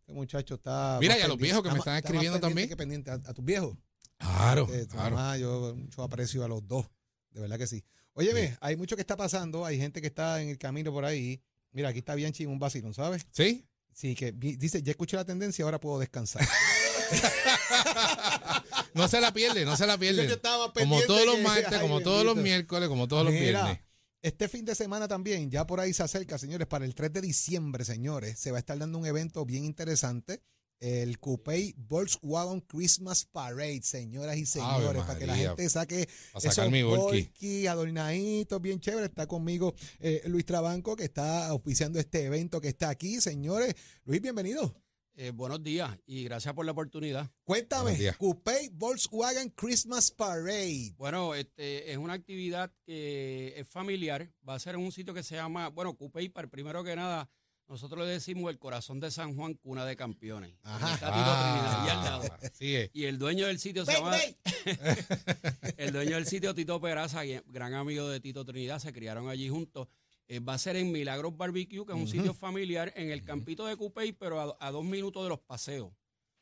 Este 0.00 0.12
muchacho 0.12 0.54
está. 0.54 0.98
Mira, 1.00 1.18
y 1.18 1.22
a 1.22 1.26
los 1.26 1.36
viejos 1.36 1.62
que 1.64 1.70
me 1.70 1.78
está 1.78 1.80
están 1.90 1.96
está 1.96 2.08
escribiendo 2.10 2.38
también. 2.38 2.68
que 2.68 2.76
pendiente. 2.76 3.10
¿A, 3.10 3.14
a 3.14 3.34
tus 3.34 3.44
viejos? 3.44 3.76
Claro, 4.18 4.68
Eh, 4.72 4.86
tu 4.86 4.94
claro. 4.94 5.16
mamá, 5.16 5.36
yo 5.36 5.74
mucho 5.76 6.02
aprecio 6.04 6.44
a 6.44 6.48
los 6.48 6.64
dos. 6.68 6.86
De 7.32 7.40
verdad 7.40 7.58
que 7.58 7.66
sí. 7.66 7.82
Óyeme, 8.12 8.50
Sí. 8.50 8.54
hay 8.60 8.76
mucho 8.76 8.94
que 8.94 9.02
está 9.02 9.16
pasando. 9.16 9.64
Hay 9.66 9.78
gente 9.78 10.00
que 10.00 10.06
está 10.06 10.40
en 10.40 10.48
el 10.50 10.58
camino 10.58 10.92
por 10.92 11.04
ahí. 11.04 11.42
Mira, 11.72 11.88
aquí 11.88 11.98
está 11.98 12.14
Bianchi 12.14 12.44
en 12.44 12.50
un 12.50 12.60
vacilón, 12.60 12.94
¿sabes? 12.94 13.26
¿Sí? 13.32 13.66
Sí, 13.92 14.14
que 14.14 14.30
dice, 14.30 14.80
ya 14.82 14.92
escuché 14.92 15.16
la 15.16 15.24
tendencia, 15.24 15.64
ahora 15.64 15.80
puedo 15.80 15.98
descansar. 15.98 16.46
No 18.94 19.08
se 19.08 19.20
la 19.20 19.32
pierde, 19.32 19.64
no 19.64 19.76
se 19.76 19.86
la 19.86 19.98
pierde. 19.98 20.40
Como 20.74 21.00
todos 21.02 21.26
los 21.26 21.38
martes, 21.42 21.78
como 21.80 22.00
todos 22.00 22.24
los 22.24 22.36
miércoles, 22.36 22.88
como 22.88 23.08
todos 23.08 23.24
los 23.24 23.32
viernes. 23.32 23.80
Este 24.22 24.48
fin 24.48 24.64
de 24.64 24.74
semana 24.74 25.06
también, 25.06 25.50
ya 25.50 25.66
por 25.66 25.80
ahí 25.80 25.92
se 25.92 26.02
acerca, 26.02 26.38
señores, 26.38 26.66
para 26.66 26.86
el 26.86 26.94
3 26.94 27.12
de 27.12 27.20
diciembre, 27.20 27.84
señores, 27.84 28.38
se 28.38 28.52
va 28.52 28.56
a 28.56 28.60
estar 28.60 28.78
dando 28.78 28.98
un 28.98 29.04
evento 29.04 29.44
bien 29.44 29.64
interesante. 29.64 30.40
El 30.80 31.18
Coupé 31.18 31.74
Volkswagen 31.76 32.60
Christmas 32.60 33.26
Parade, 33.26 33.82
señoras 33.82 34.36
y 34.36 34.46
señores, 34.46 35.02
para 35.04 35.18
que 35.18 35.26
la 35.26 35.36
gente 35.36 35.68
saque 35.68 36.08
esos 36.42 36.70
mi 36.70 36.82
volky 36.82 37.66
adornaditos, 37.66 38.60
bien 38.60 38.80
chévere. 38.80 39.06
Está 39.06 39.26
conmigo 39.26 39.74
eh, 40.00 40.22
Luis 40.26 40.44
Trabanco, 40.44 40.96
que 40.96 41.04
está 41.04 41.48
auspiciando 41.48 41.98
este 41.98 42.24
evento 42.24 42.60
que 42.60 42.68
está 42.68 42.88
aquí, 42.88 43.20
señores. 43.20 43.74
Luis, 44.04 44.20
bienvenido. 44.20 44.74
Eh, 45.16 45.30
buenos 45.30 45.62
días 45.62 45.96
y 46.06 46.24
gracias 46.24 46.52
por 46.54 46.66
la 46.66 46.72
oportunidad. 46.72 47.30
Cuéntame. 47.44 47.96
Coupé 48.18 48.68
Volkswagen 48.72 49.48
Christmas 49.50 50.10
Parade. 50.10 50.92
Bueno, 50.96 51.36
este 51.36 51.92
es 51.92 51.98
una 51.98 52.14
actividad 52.14 52.72
que 52.84 53.54
es 53.56 53.68
familiar. 53.68 54.28
Va 54.46 54.54
a 54.54 54.58
ser 54.58 54.74
en 54.74 54.80
un 54.80 54.90
sitio 54.90 55.14
que 55.14 55.22
se 55.22 55.36
llama, 55.36 55.68
bueno, 55.68 55.94
Cupeypar. 55.94 56.50
Primero 56.50 56.82
que 56.82 56.96
nada, 56.96 57.30
nosotros 57.68 58.04
le 58.04 58.12
decimos 58.12 58.50
el 58.50 58.58
corazón 58.58 58.98
de 58.98 59.12
San 59.12 59.36
Juan, 59.36 59.54
cuna 59.54 59.86
de 59.86 59.94
campeones. 59.94 60.56
Ajá. 60.64 60.94
Está 60.94 61.12
Tito 61.12 61.32
Trinidad 61.42 61.86
y 61.86 61.90
al. 61.90 62.84
Ah. 62.84 62.90
Y 62.92 63.04
el 63.04 63.16
dueño 63.16 63.46
del 63.46 63.60
sitio 63.60 63.84
se 63.84 63.92
llama, 63.92 64.16
el 65.76 65.92
dueño 65.92 66.16
del 66.16 66.26
sitio 66.26 66.56
Tito 66.56 66.80
Peraza, 66.80 67.22
gran 67.46 67.74
amigo 67.74 68.08
de 68.08 68.18
Tito 68.18 68.44
Trinidad, 68.44 68.80
se 68.80 68.92
criaron 68.92 69.28
allí 69.28 69.48
juntos. 69.48 69.86
Eh, 70.26 70.40
va 70.40 70.54
a 70.54 70.58
ser 70.58 70.76
en 70.76 70.90
Milagros 70.90 71.36
Barbecue, 71.36 71.84
que 71.84 71.92
es 71.92 71.98
un 71.98 72.08
sitio 72.08 72.32
familiar 72.34 72.92
en 72.96 73.10
el 73.10 73.22
campito 73.24 73.66
de 73.66 73.76
Cupey, 73.76 74.12
pero 74.12 74.40
a, 74.40 74.56
a 74.58 74.70
dos 74.70 74.84
minutos 74.84 75.22
de 75.22 75.28
los 75.28 75.40
paseos. 75.40 75.92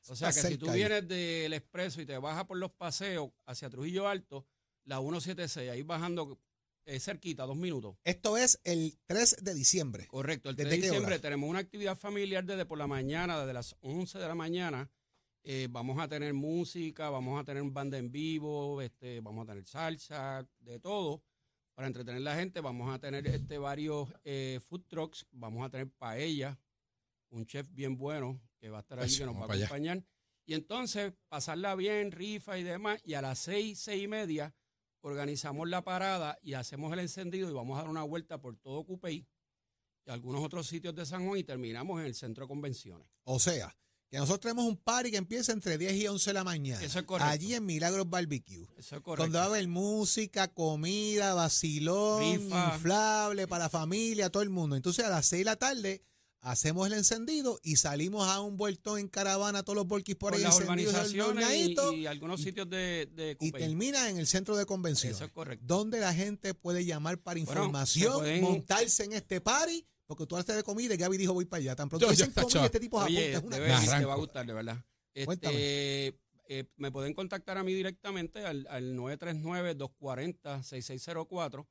O 0.09 0.17
sea 0.17 0.31
Está 0.31 0.43
que 0.43 0.49
si 0.49 0.59
tú 0.59 0.71
ahí. 0.71 0.79
vienes 0.79 1.07
del 1.09 1.53
expreso 1.53 2.01
y 2.01 2.07
te 2.07 2.17
bajas 2.19 2.45
por 2.45 2.57
los 2.59 2.73
paseos 2.73 3.31
hacia 3.47 3.71
Trujillo 3.71 4.09
Alto, 4.09 4.47
la 4.85 4.99
176, 4.99 5.71
ahí 5.71 5.83
bajando 5.83 6.39
eh, 6.87 6.99
cerquita, 6.99 7.45
dos 7.45 7.57
minutos. 7.57 7.97
Esto 8.05 8.37
es 8.37 8.61
el 8.65 8.99
3 9.07 9.37
de 9.43 9.55
diciembre. 9.55 10.07
Correcto, 10.09 10.51
el 10.51 10.57
3 10.57 10.69
¿Desde 10.69 10.81
de 10.81 10.87
diciembre 10.89 11.19
tenemos 11.21 11.49
una 11.49 11.61
actividad 11.61 11.97
familiar 11.97 12.45
desde 12.45 12.67
por 12.67 12.79
la 12.79 12.89
mañana, 12.89 13.39
desde 13.41 13.53
las 13.53 13.77
11 13.81 14.19
de 14.19 14.29
la 14.29 14.35
mañana. 14.35 14.91
Eh, 15.45 15.69
vamos 15.71 15.99
a 16.01 16.09
tener 16.09 16.35
música, 16.35 17.11
vamos 17.11 17.41
a 17.41 17.45
tener 17.45 17.63
banda 17.65 17.99
en 17.99 18.11
vivo, 18.11 18.81
este, 18.81 19.21
vamos 19.21 19.45
a 19.45 19.51
tener 19.53 19.67
salsa, 19.67 20.49
de 20.61 20.79
todo. 20.81 21.23
Para 21.75 21.87
entretener 21.87 22.19
a 22.19 22.25
la 22.25 22.37
gente, 22.37 22.61
vamos 22.61 22.95
a 22.95 22.99
tener 22.99 23.27
este, 23.27 23.59
varios 23.59 24.09
eh, 24.25 24.61
food 24.69 24.83
trucks, 24.87 25.27
vamos 25.31 25.65
a 25.65 25.71
tener 25.71 25.91
paella, 25.91 26.59
un 27.31 27.47
chef 27.47 27.67
bien 27.71 27.97
bueno 27.97 28.41
que 28.59 28.69
va 28.69 28.79
a 28.79 28.81
estar 28.83 29.01
allí, 29.01 29.19
que 29.19 29.27
nos 29.27 29.37
va 29.37 29.47
a 29.47 29.53
allá. 29.53 29.65
acompañar. 29.65 30.05
Y 30.45 30.55
entonces, 30.55 31.13
pasarla 31.29 31.75
bien, 31.75 32.13
rifa 32.13 32.59
y 32.59 32.63
demás, 32.63 33.01
y 33.05 33.15
a 33.15 33.23
las 33.23 33.39
seis, 33.39 33.79
seis 33.81 34.03
y 34.03 34.09
media, 34.09 34.55
organizamos 35.01 35.69
la 35.69 35.83
parada 35.83 36.39
y 36.43 36.55
hacemos 36.55 36.93
el 36.93 37.01
encendido 37.01 37.49
y 37.49 37.53
vamos 37.53 37.77
a 37.79 37.83
dar 37.83 37.91
una 37.91 38.03
vuelta 38.03 38.41
por 38.41 38.57
todo 38.57 38.85
Cupey 38.85 39.27
y 40.05 40.11
algunos 40.11 40.43
otros 40.45 40.67
sitios 40.67 40.95
de 40.95 41.07
San 41.07 41.27
Juan 41.27 41.39
y 41.39 41.45
terminamos 41.45 42.01
en 42.01 42.07
el 42.07 42.15
centro 42.15 42.45
de 42.45 42.49
convenciones. 42.49 43.09
O 43.25 43.39
sea, 43.39 43.75
que 44.13 44.19
nosotros 44.19 44.41
tenemos 44.41 44.67
un 44.67 44.77
party 44.77 45.11
que 45.11 45.17
empieza 45.17 45.53
entre 45.53 45.79
10 45.79 45.95
y 45.95 46.07
11 46.07 46.31
de 46.31 46.35
la 46.35 46.45
mañana. 46.45 46.85
Eso 46.85 46.99
es 46.99 47.05
correcto. 47.07 47.33
Allí 47.33 47.55
en 47.55 47.65
Milagros 47.65 48.09
Barbecue. 48.11 48.67
Eso 48.77 48.97
es 48.97 49.03
correcto. 49.03 49.23
Donde 49.25 49.39
va 49.39 49.45
a 49.45 49.47
haber 49.49 49.67
música, 49.69 50.49
comida, 50.49 51.33
vacilón, 51.33 52.21
Rifa. 52.21 52.75
inflable 52.75 53.49
para 53.49 53.71
familia, 53.71 54.29
todo 54.29 54.43
el 54.43 54.51
mundo. 54.51 54.77
Entonces 54.77 55.05
a 55.05 55.09
las 55.09 55.25
6 55.27 55.41
de 55.41 55.45
la 55.47 55.57
tarde 55.57 56.03
hacemos 56.45 56.87
el 56.89 56.93
encendido 56.93 57.59
y 57.63 57.77
salimos 57.77 58.29
a 58.29 58.41
un 58.41 58.57
vueltón 58.59 58.99
en 58.99 59.09
caravana, 59.09 59.63
todos 59.63 59.77
los 59.77 59.87
volquis 59.87 60.17
por, 60.17 60.33
por 60.33 60.39
ahí 60.39 60.43
las 60.45 60.57
urbanizaciones 60.57 61.49
y, 61.55 61.77
y 62.01 62.07
algunos 62.07 62.43
sitios 62.43 62.69
de, 62.69 63.09
de 63.15 63.37
y 63.41 63.51
termina 63.53 64.11
en 64.11 64.19
el 64.19 64.27
centro 64.27 64.57
de 64.57 64.67
convención. 64.67 65.15
Eso 65.15 65.25
es 65.25 65.31
correcto. 65.33 65.65
Donde 65.67 66.01
la 66.01 66.13
gente 66.13 66.53
puede 66.53 66.85
llamar 66.85 67.17
para 67.19 67.41
Bueno, 67.41 67.51
información, 67.63 68.15
pueden- 68.19 68.43
montarse 68.43 69.05
en 69.05 69.13
este 69.15 69.41
party, 69.41 69.87
porque 70.17 70.29
tú 70.29 70.37
hablas 70.37 70.57
de 70.57 70.63
comida 70.63 70.95
y 70.95 70.97
Gaby 70.97 71.17
dijo 71.17 71.33
voy 71.35 71.45
para 71.45 71.61
allá. 71.61 71.77
Tan 71.77 71.89
pronto 71.89 72.07
Yo- 72.07 72.11
dicen 72.11 72.33
yo- 72.35 72.43
comida, 72.43 72.65
este 72.67 72.81
tipo 72.81 72.99
Oye, 72.99 73.37
apunta, 73.37 73.39
es 73.39 73.45
una 73.45 73.57
de 73.57 73.63
Me 73.63 73.69
verdad, 73.69 73.99
te 74.01 74.05
va 74.05 74.13
a 74.13 74.17
gustar, 74.17 74.47
de 74.47 74.53
verdad. 74.53 74.85
Cuéntame. 75.25 75.55
Este, 75.55 76.19
eh, 76.49 76.65
me 76.77 76.91
pueden 76.91 77.15
contactar 77.15 77.57
a 77.59 77.63
mí 77.65 77.73
directamente 77.73 78.45
al, 78.45 78.67
al 78.69 78.95
939-240-6604 78.97 81.67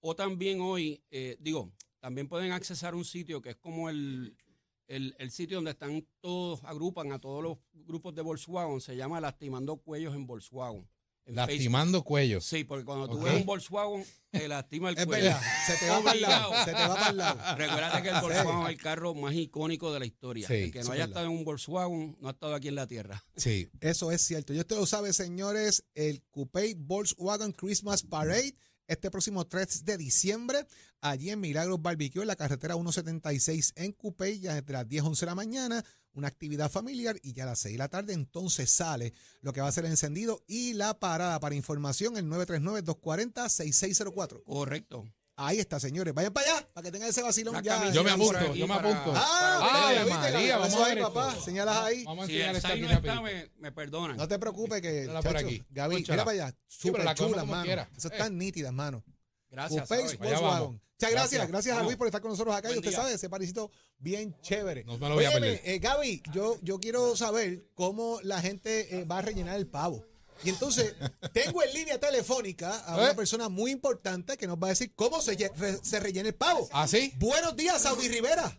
o 0.00 0.16
también 0.16 0.60
hoy, 0.60 1.02
eh, 1.10 1.36
digo, 1.40 1.72
también 2.00 2.28
pueden 2.28 2.52
accesar 2.52 2.94
un 2.94 3.04
sitio 3.04 3.40
que 3.40 3.50
es 3.50 3.56
como 3.56 3.88
el, 3.88 4.36
el, 4.88 5.14
el 5.18 5.30
sitio 5.30 5.56
donde 5.58 5.70
están 5.72 6.06
todos, 6.20 6.62
agrupan 6.64 7.12
a 7.12 7.18
todos 7.18 7.42
los 7.42 7.58
grupos 7.72 8.14
de 8.14 8.22
Volkswagen, 8.22 8.80
se 8.80 8.96
llama 8.96 9.20
Lastimando 9.20 9.76
Cuellos 9.76 10.14
en 10.14 10.26
Volkswagen. 10.26 10.88
En 11.26 11.34
Facebook. 11.34 11.50
Lastimando 11.50 12.02
cuellos. 12.02 12.44
Sí, 12.44 12.64
porque 12.64 12.84
cuando 12.84 13.08
tú 13.08 13.20
ves 13.20 13.34
un 13.34 13.44
Volkswagen, 13.46 14.04
te 14.30 14.48
lastima 14.48 14.90
el 14.90 14.98
Es 14.98 15.06
cuello. 15.06 15.24
verdad, 15.26 15.40
se 15.66 15.76
te 15.76 15.88
va 15.90 16.02
para 16.02 16.12
el 16.16 16.20
lado, 16.22 16.52
se 16.64 16.72
te 16.72 16.72
va 16.72 16.94
para 16.94 17.08
el 17.10 17.16
lado. 17.16 17.56
Recuerda 17.56 18.02
que 18.02 18.08
el 18.08 18.14
Volkswagen 18.20 18.62
es 18.62 18.68
el 18.70 18.76
carro 18.78 19.14
más 19.14 19.34
icónico 19.34 19.92
de 19.92 20.00
la 20.00 20.06
historia. 20.06 20.48
Sí, 20.48 20.54
el 20.54 20.72
que 20.72 20.80
no 20.82 20.86
haya 20.92 21.06
verdad. 21.06 21.08
estado 21.08 21.26
en 21.26 21.32
un 21.32 21.44
Volkswagen 21.44 22.16
no 22.20 22.28
ha 22.28 22.32
estado 22.32 22.54
aquí 22.54 22.68
en 22.68 22.74
la 22.74 22.86
tierra. 22.86 23.24
Sí. 23.36 23.68
Eso 23.80 24.10
es 24.10 24.22
cierto. 24.22 24.52
Y 24.54 24.58
usted 24.58 24.76
lo 24.76 24.86
sabe, 24.86 25.12
señores, 25.12 25.84
el 25.94 26.22
Coupé 26.30 26.74
Volkswagen 26.76 27.52
Christmas 27.52 28.02
Parade 28.02 28.54
este 28.88 29.10
próximo 29.10 29.46
3 29.46 29.84
de 29.86 29.96
diciembre, 29.96 30.66
allí 31.00 31.30
en 31.30 31.40
Milagros 31.40 31.80
Barbecue, 31.80 32.20
en 32.22 32.26
la 32.28 32.36
carretera 32.36 32.74
176 32.74 33.72
en 33.76 33.92
Coupé, 33.92 34.38
ya 34.38 34.54
desde 34.60 34.72
las 34.72 34.86
10, 34.88 35.04
11 35.04 35.20
de 35.24 35.30
la 35.30 35.34
mañana, 35.34 35.84
una 36.14 36.28
actividad 36.28 36.70
familiar 36.70 37.16
y 37.22 37.32
ya 37.32 37.44
a 37.44 37.46
las 37.46 37.60
6 37.60 37.74
de 37.74 37.78
la 37.78 37.88
tarde 37.88 38.12
entonces 38.12 38.70
sale 38.70 39.14
lo 39.40 39.52
que 39.52 39.60
va 39.60 39.68
a 39.68 39.72
ser 39.72 39.84
el 39.84 39.90
encendido 39.92 40.42
y 40.46 40.74
la 40.74 40.98
parada. 40.98 41.38
Para 41.40 41.54
información, 41.54 42.16
el 42.16 42.26
939-240-6604. 42.26 44.42
Correcto. 44.44 45.04
Ahí 45.34 45.58
está, 45.58 45.80
señores. 45.80 46.12
Vayan 46.12 46.32
para 46.32 46.46
allá, 46.56 46.68
para 46.74 46.84
que 46.84 46.92
tengan 46.92 47.08
ese 47.08 47.22
vacilón 47.22 47.62
ya. 47.62 47.90
Yo 47.90 48.04
me 48.04 48.10
apunto, 48.10 48.54
yo 48.54 48.68
me 48.68 48.74
para- 48.74 48.90
apunto. 49.00 49.12
Ah, 49.16 49.58
para 49.60 49.88
Ay, 49.88 49.98
¿viste? 50.04 50.10
María, 50.12 50.58
vamos 50.58 50.74
a 50.74 50.86
ahí, 50.86 50.94
ver 50.94 51.04
papá. 51.04 51.28
esto. 51.30 51.44
Señalas 51.44 51.76
ahí. 51.78 52.04
Vamos 52.04 52.24
a 52.24 52.26
Si 52.28 52.40
el 52.40 52.52
no 52.52 52.58
aquí 52.58 52.84
está, 52.92 53.20
me, 53.22 53.50
me 53.58 53.72
perdonan. 53.72 54.16
No 54.18 54.28
te 54.28 54.38
preocupes 54.38 54.82
que, 54.82 55.06
chacho, 55.10 55.38
aquí. 55.38 55.64
Gaby, 55.70 55.96
mira 55.96 56.16
para 56.24 56.30
allá. 56.32 56.50
Sí, 56.68 56.88
Súper 56.88 57.02
come 57.02 57.14
chulas, 57.14 57.46
mano. 57.46 57.64
quiera. 57.64 57.88
Eso 57.96 58.08
Eh. 58.08 58.10
están 58.12 58.36
nítidas, 58.36 58.72
mano. 58.74 59.02
Gracias. 59.52 59.88
Muchas 59.88 60.18
gracias. 60.18 61.10
Gracias. 61.12 61.48
Gracias 61.48 61.78
a. 61.78 61.82
Luis 61.82 61.96
por 61.96 62.06
estar 62.06 62.20
con 62.20 62.30
nosotros 62.30 62.54
acá. 62.56 62.70
Y 62.70 62.76
usted 62.78 62.90
día. 62.90 62.98
sabe, 62.98 63.12
ese 63.14 63.28
parisito 63.28 63.70
bien 63.98 64.34
chévere. 64.40 64.84
No 64.84 64.98
me 64.98 65.08
lo 65.08 65.14
voy 65.16 65.24
a 65.26 65.30
perder. 65.32 65.60
eh, 65.64 65.78
Gaby, 65.78 66.22
yo, 66.32 66.56
yo 66.62 66.78
quiero 66.80 67.14
saber 67.16 67.66
cómo 67.74 68.18
la 68.22 68.40
gente 68.40 68.98
eh, 68.98 69.04
va 69.04 69.18
a 69.18 69.22
rellenar 69.22 69.56
el 69.56 69.66
pavo. 69.66 70.04
Y 70.44 70.48
entonces, 70.50 70.94
tengo 71.32 71.62
en 71.62 71.72
línea 71.74 72.00
telefónica 72.00 72.78
a 72.86 72.96
una 72.96 73.10
¿Eh? 73.10 73.14
persona 73.14 73.48
muy 73.48 73.70
importante 73.72 74.36
que 74.36 74.46
nos 74.46 74.56
va 74.58 74.66
a 74.68 74.70
decir 74.70 74.92
cómo 74.94 75.20
se, 75.20 75.36
re- 75.56 75.78
se 75.82 76.00
rellena 76.00 76.28
el 76.30 76.34
pavo. 76.34 76.68
¿Ah, 76.72 76.88
sí? 76.88 77.12
Buenos 77.18 77.54
días, 77.56 77.82
Saudi 77.82 78.08
Rivera. 78.08 78.58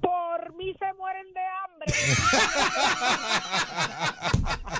Por 0.00 0.54
mí 0.56 0.72
se 0.78 0.92
mueren 0.94 1.26
de 1.34 1.40
hambre. 1.64 1.94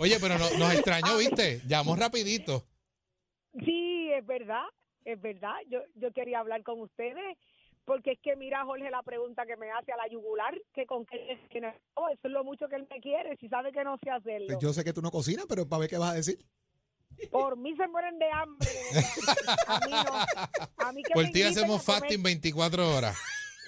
Oye, 0.00 0.16
pero 0.20 0.38
no- 0.38 0.50
nos 0.58 0.72
extrañó, 0.74 1.16
¿viste? 1.18 1.60
Llamó 1.66 1.94
rapidito. 1.94 2.64
Sí, 3.64 4.10
es 4.12 4.24
verdad, 4.26 4.64
es 5.04 5.20
verdad. 5.20 5.54
Yo, 5.68 5.80
yo 5.94 6.10
quería 6.12 6.38
hablar 6.40 6.62
con 6.62 6.80
ustedes 6.80 7.36
porque 7.84 8.12
es 8.12 8.18
que 8.22 8.36
mira, 8.36 8.64
Jorge, 8.64 8.88
la 8.90 9.02
pregunta 9.02 9.44
que 9.46 9.56
me 9.56 9.70
hace 9.70 9.92
a 9.92 9.96
la 9.96 10.06
yugular, 10.08 10.54
que 10.72 10.86
con 10.86 11.04
qué 11.04 11.38
que 11.50 11.60
no- 11.60 11.74
oh, 11.94 12.08
eso 12.08 12.20
es 12.24 12.30
lo 12.30 12.44
mucho 12.44 12.68
que 12.68 12.76
él 12.76 12.86
me 12.88 13.00
quiere, 13.00 13.36
si 13.38 13.48
sabe 13.48 13.72
que 13.72 13.84
no 13.84 13.98
sé 14.02 14.10
hacerlo. 14.10 14.46
Pues 14.46 14.58
yo 14.60 14.72
sé 14.72 14.84
que 14.84 14.92
tú 14.92 15.02
no 15.02 15.10
cocinas, 15.10 15.46
pero 15.48 15.68
para 15.68 15.80
ver 15.80 15.90
qué 15.90 15.98
vas 15.98 16.10
a 16.12 16.14
decir. 16.14 16.38
Por 17.30 17.56
mí 17.58 17.74
se 17.76 17.86
mueren 17.88 18.18
de 18.18 18.30
hambre. 18.30 18.68
A 19.66 19.80
mí 19.86 19.90
no. 19.90 20.86
A 20.86 20.92
mí 20.92 21.02
que 21.02 21.12
Por 21.12 21.24
ti 21.30 21.42
hacemos 21.42 21.84
fasting 21.84 22.22
24 22.22 22.96
horas. 22.96 23.18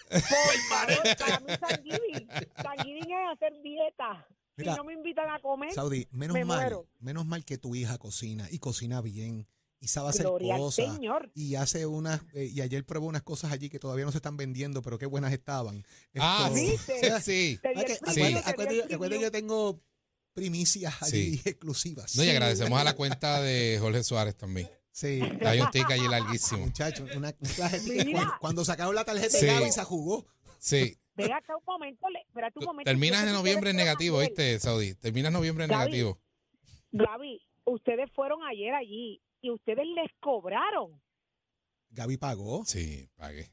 Por 0.08 0.20
favor, 0.70 1.16
para 1.18 1.40
mí 1.40 1.46
Thanksgiving. 1.58 2.28
Thanksgiving 2.62 3.10
es 3.12 3.32
hacer 3.32 3.52
dieta. 3.62 4.26
Mira, 4.56 4.72
si 4.72 4.78
no 4.78 4.84
me 4.84 4.92
invitan 4.94 5.30
a 5.30 5.40
comer, 5.40 5.72
Saudi, 5.72 6.06
menos 6.10 6.34
me 6.34 6.44
mal, 6.44 6.60
muero. 6.60 6.86
menos 7.00 7.26
mal 7.26 7.44
que 7.44 7.58
tu 7.58 7.74
hija 7.74 7.96
cocina 7.98 8.48
y 8.50 8.58
cocina 8.58 9.00
bien 9.00 9.46
y 9.80 9.88
sabe 9.88 10.10
hacer 10.10 10.26
Gloria 10.26 10.54
al 10.54 10.60
cosas. 10.60 10.94
Señor. 10.94 11.30
Y 11.34 11.54
hace 11.56 11.86
unas, 11.86 12.20
eh, 12.34 12.44
y 12.52 12.60
ayer 12.60 12.84
probó 12.86 13.06
unas 13.06 13.22
cosas 13.22 13.50
allí 13.50 13.68
que 13.68 13.78
todavía 13.78 14.04
no 14.04 14.12
se 14.12 14.18
están 14.18 14.36
vendiendo, 14.36 14.80
pero 14.82 14.98
qué 14.98 15.06
buenas 15.06 15.32
estaban. 15.32 15.84
Ah, 16.18 16.50
sí. 16.54 16.76
Ah, 17.12 17.20
Sí. 17.20 17.58
el 17.64 18.36
acuérdate, 18.36 18.86
que 18.88 19.20
yo 19.20 19.30
tengo 19.32 19.80
primicias 20.34 21.02
allí 21.02 21.38
Sí. 21.38 21.42
exclusivas. 21.48 22.14
No, 22.16 22.24
y 22.24 22.30
agradecemos 22.30 22.80
a 22.80 22.84
la 22.84 22.94
cuenta 22.94 23.40
de 23.40 23.78
Jorge 23.80 24.04
Suárez 24.04 24.36
también. 24.36 24.68
Sí. 24.92 25.20
Hay 25.44 25.60
un 25.60 25.70
tic 25.70 25.90
allí 25.90 26.06
larguísimo. 26.06 26.66
Muchachos, 26.66 27.08
una, 27.16 27.34
una. 27.40 27.70
Mira. 27.86 28.12
Cuando, 28.12 28.32
cuando 28.40 28.64
sacaron 28.64 28.94
la 28.94 29.04
tarjeta 29.04 29.38
Sí. 29.38 29.46
de 29.46 29.52
Gaby 29.54 29.72
se 29.72 29.84
jugó. 29.84 30.26
Sí. 30.58 30.96
Ven 31.14 31.32
acá 31.32 31.56
un 31.56 31.64
momento, 31.66 32.08
le- 32.08 32.20
espérate 32.20 32.58
un 32.58 32.64
momento. 32.64 32.88
Terminas 32.90 33.24
en 33.26 33.32
noviembre 33.32 33.70
en 33.70 33.76
negativo. 33.76 34.18
¿viste, 34.20 34.58
Saudi? 34.58 34.94
Terminas 34.94 35.28
en 35.28 35.34
noviembre 35.34 35.64
en 35.64 35.70
Gaby. 35.70 35.84
negativo. 35.84 36.18
Gaby, 36.92 37.40
ustedes 37.64 38.10
fueron 38.14 38.42
ayer 38.44 38.74
allí 38.74 39.20
y 39.40 39.50
ustedes 39.50 39.84
les 39.94 40.10
cobraron. 40.20 41.00
Gaby 41.90 42.16
pagó. 42.16 42.64
Sí, 42.64 43.08
pagué. 43.16 43.50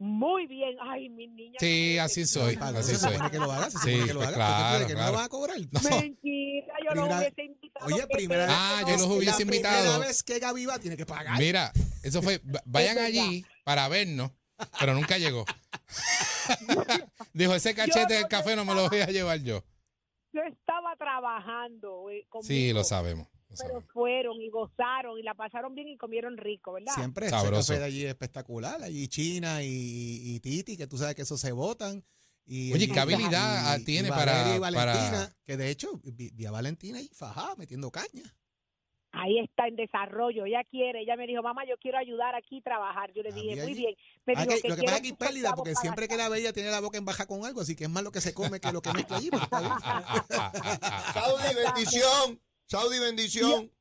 Muy 0.00 0.46
bien. 0.46 0.76
Ay, 0.80 1.08
mis 1.08 1.28
niñas. 1.30 1.56
Sí, 1.58 1.98
así 1.98 2.24
soy. 2.24 2.56
Así 2.60 2.94
soy. 2.96 3.16
que 3.30 3.38
lo 3.38 3.50
haga. 3.50 3.68
Se 3.68 3.78
Sí, 3.78 4.06
que 4.06 4.14
lo 4.14 4.20
pues 4.20 4.28
haga. 4.28 4.36
claro, 4.36 4.54
¿Por 4.54 4.56
qué 4.56 4.62
tú 4.62 4.74
crees 4.74 4.86
que 4.86 4.92
no 4.92 4.98
claro. 4.98 5.10
lo 5.12 5.16
vas 5.18 5.26
a 5.26 5.28
cobrar? 5.28 5.56
No. 5.58 6.00
Mentira, 6.00 6.74
yo 6.78 6.84
no 6.94 7.02
Primera- 7.02 7.18
hubiese 7.18 7.42
invitado. 7.44 7.86
Oye, 7.86 8.06
primera 8.06 8.46
pena. 8.46 8.56
Ah, 8.78 8.84
vez. 8.84 8.96
yo 8.96 9.02
los 9.08 9.16
hubiese 9.16 9.36
la 9.38 9.42
invitado. 9.42 9.82
primera 9.82 10.06
vez 10.06 10.22
que 10.22 10.38
Gaby 10.38 10.66
va, 10.66 10.78
tiene 10.78 10.96
que 10.96 11.04
pagar. 11.04 11.38
Mira, 11.38 11.72
eso 12.04 12.22
fue. 12.22 12.38
va- 12.38 12.62
Vayan 12.64 12.98
allí 12.98 13.44
para 13.64 13.88
vernos, 13.88 14.30
pero 14.78 14.94
nunca 14.94 15.18
llegó. 15.18 15.44
Dijo, 17.32 17.54
ese 17.54 17.74
cachete 17.74 18.00
no 18.14 18.20
del 18.20 18.28
café 18.28 18.56
no 18.56 18.64
me 18.64 18.74
lo 18.74 18.88
voy 18.88 19.00
a 19.00 19.06
llevar 19.06 19.40
yo. 19.42 19.62
Yo 20.32 20.42
estaba 20.42 20.94
trabajando. 20.96 22.00
güey, 22.02 22.26
Sí, 22.42 22.72
lo 22.72 22.84
sabemos. 22.84 23.26
lo 23.48 23.56
Pero 23.56 23.56
sabemos. 23.56 23.84
fueron 23.92 24.40
y 24.40 24.50
gozaron 24.50 25.18
y 25.18 25.22
la 25.22 25.34
pasaron 25.34 25.74
bien 25.74 25.88
y 25.88 25.96
comieron 25.96 26.36
rico, 26.36 26.72
¿verdad? 26.72 26.92
Siempre 26.94 27.26
ese 27.26 27.34
Sabroso. 27.36 27.72
café 27.72 27.80
de 27.80 27.86
allí 27.86 28.04
es 28.04 28.10
espectacular. 28.10 28.82
Allí 28.82 29.08
China 29.08 29.62
y, 29.62 29.68
y 30.34 30.40
Titi, 30.40 30.76
que 30.76 30.86
tú 30.86 30.98
sabes 30.98 31.14
que 31.14 31.22
eso 31.22 31.36
se 31.38 31.52
votan. 31.52 32.04
Y, 32.50 32.72
Oye, 32.72 32.84
y- 32.86 32.90
¿qué 32.90 33.00
habilidad 33.00 33.76
y- 33.76 33.80
y 33.82 33.84
tiene 33.84 34.10
Valeria 34.10 34.56
y 34.56 34.60
para- 34.60 34.84
Valentina, 34.84 35.10
para- 35.18 35.36
que 35.44 35.56
de 35.56 35.70
hecho 35.70 36.00
vi, 36.04 36.30
vi 36.30 36.46
a 36.46 36.50
Valentina 36.50 37.00
y 37.00 37.08
fajá 37.08 37.54
metiendo 37.56 37.90
caña. 37.90 38.22
Ahí 39.20 39.38
está 39.40 39.66
en 39.66 39.74
desarrollo. 39.74 40.44
Ella 40.46 40.62
quiere. 40.70 41.00
Ella 41.00 41.16
me 41.16 41.26
dijo, 41.26 41.42
mamá, 41.42 41.64
yo 41.66 41.76
quiero 41.78 41.98
ayudar 41.98 42.34
aquí 42.36 42.58
y 42.58 42.60
trabajar. 42.62 43.12
Yo 43.12 43.22
le 43.24 43.30
Ah, 43.30 43.34
dije, 43.34 43.62
muy 43.64 43.74
bien. 43.74 43.94
Me 44.26 44.34
Ah, 44.36 44.42
dijo 44.44 44.54
que- 44.54 44.62
que 44.62 44.68
lo 44.68 44.76
que 44.76 44.82
pasa 44.84 44.96
es 44.96 45.02
que 45.02 45.08
muchos 45.08 45.26
pérdida, 45.26 45.54
porque 45.56 45.74
siempre 45.74 46.06
que 46.06 46.16
la 46.16 46.28
ve 46.28 46.38
ella 46.38 46.52
tiene 46.52 46.70
la 46.70 46.80
boca 46.80 46.98
en 46.98 47.04
baja 47.04 47.26
con 47.26 47.44
algo, 47.44 47.60
así 47.60 47.74
que 47.74 47.84
es 47.84 47.90
más 47.90 48.04
lo 48.04 48.12
que 48.12 48.20
se 48.20 48.32
come 48.32 48.60
que 48.60 48.70
lo 48.72 48.80
que 48.80 48.92
mezcla 48.92 49.16
allí. 49.16 49.28
Saudi, 51.14 51.54
bendición. 51.54 52.40
Saudi, 52.66 52.98
bendición. 53.00 53.72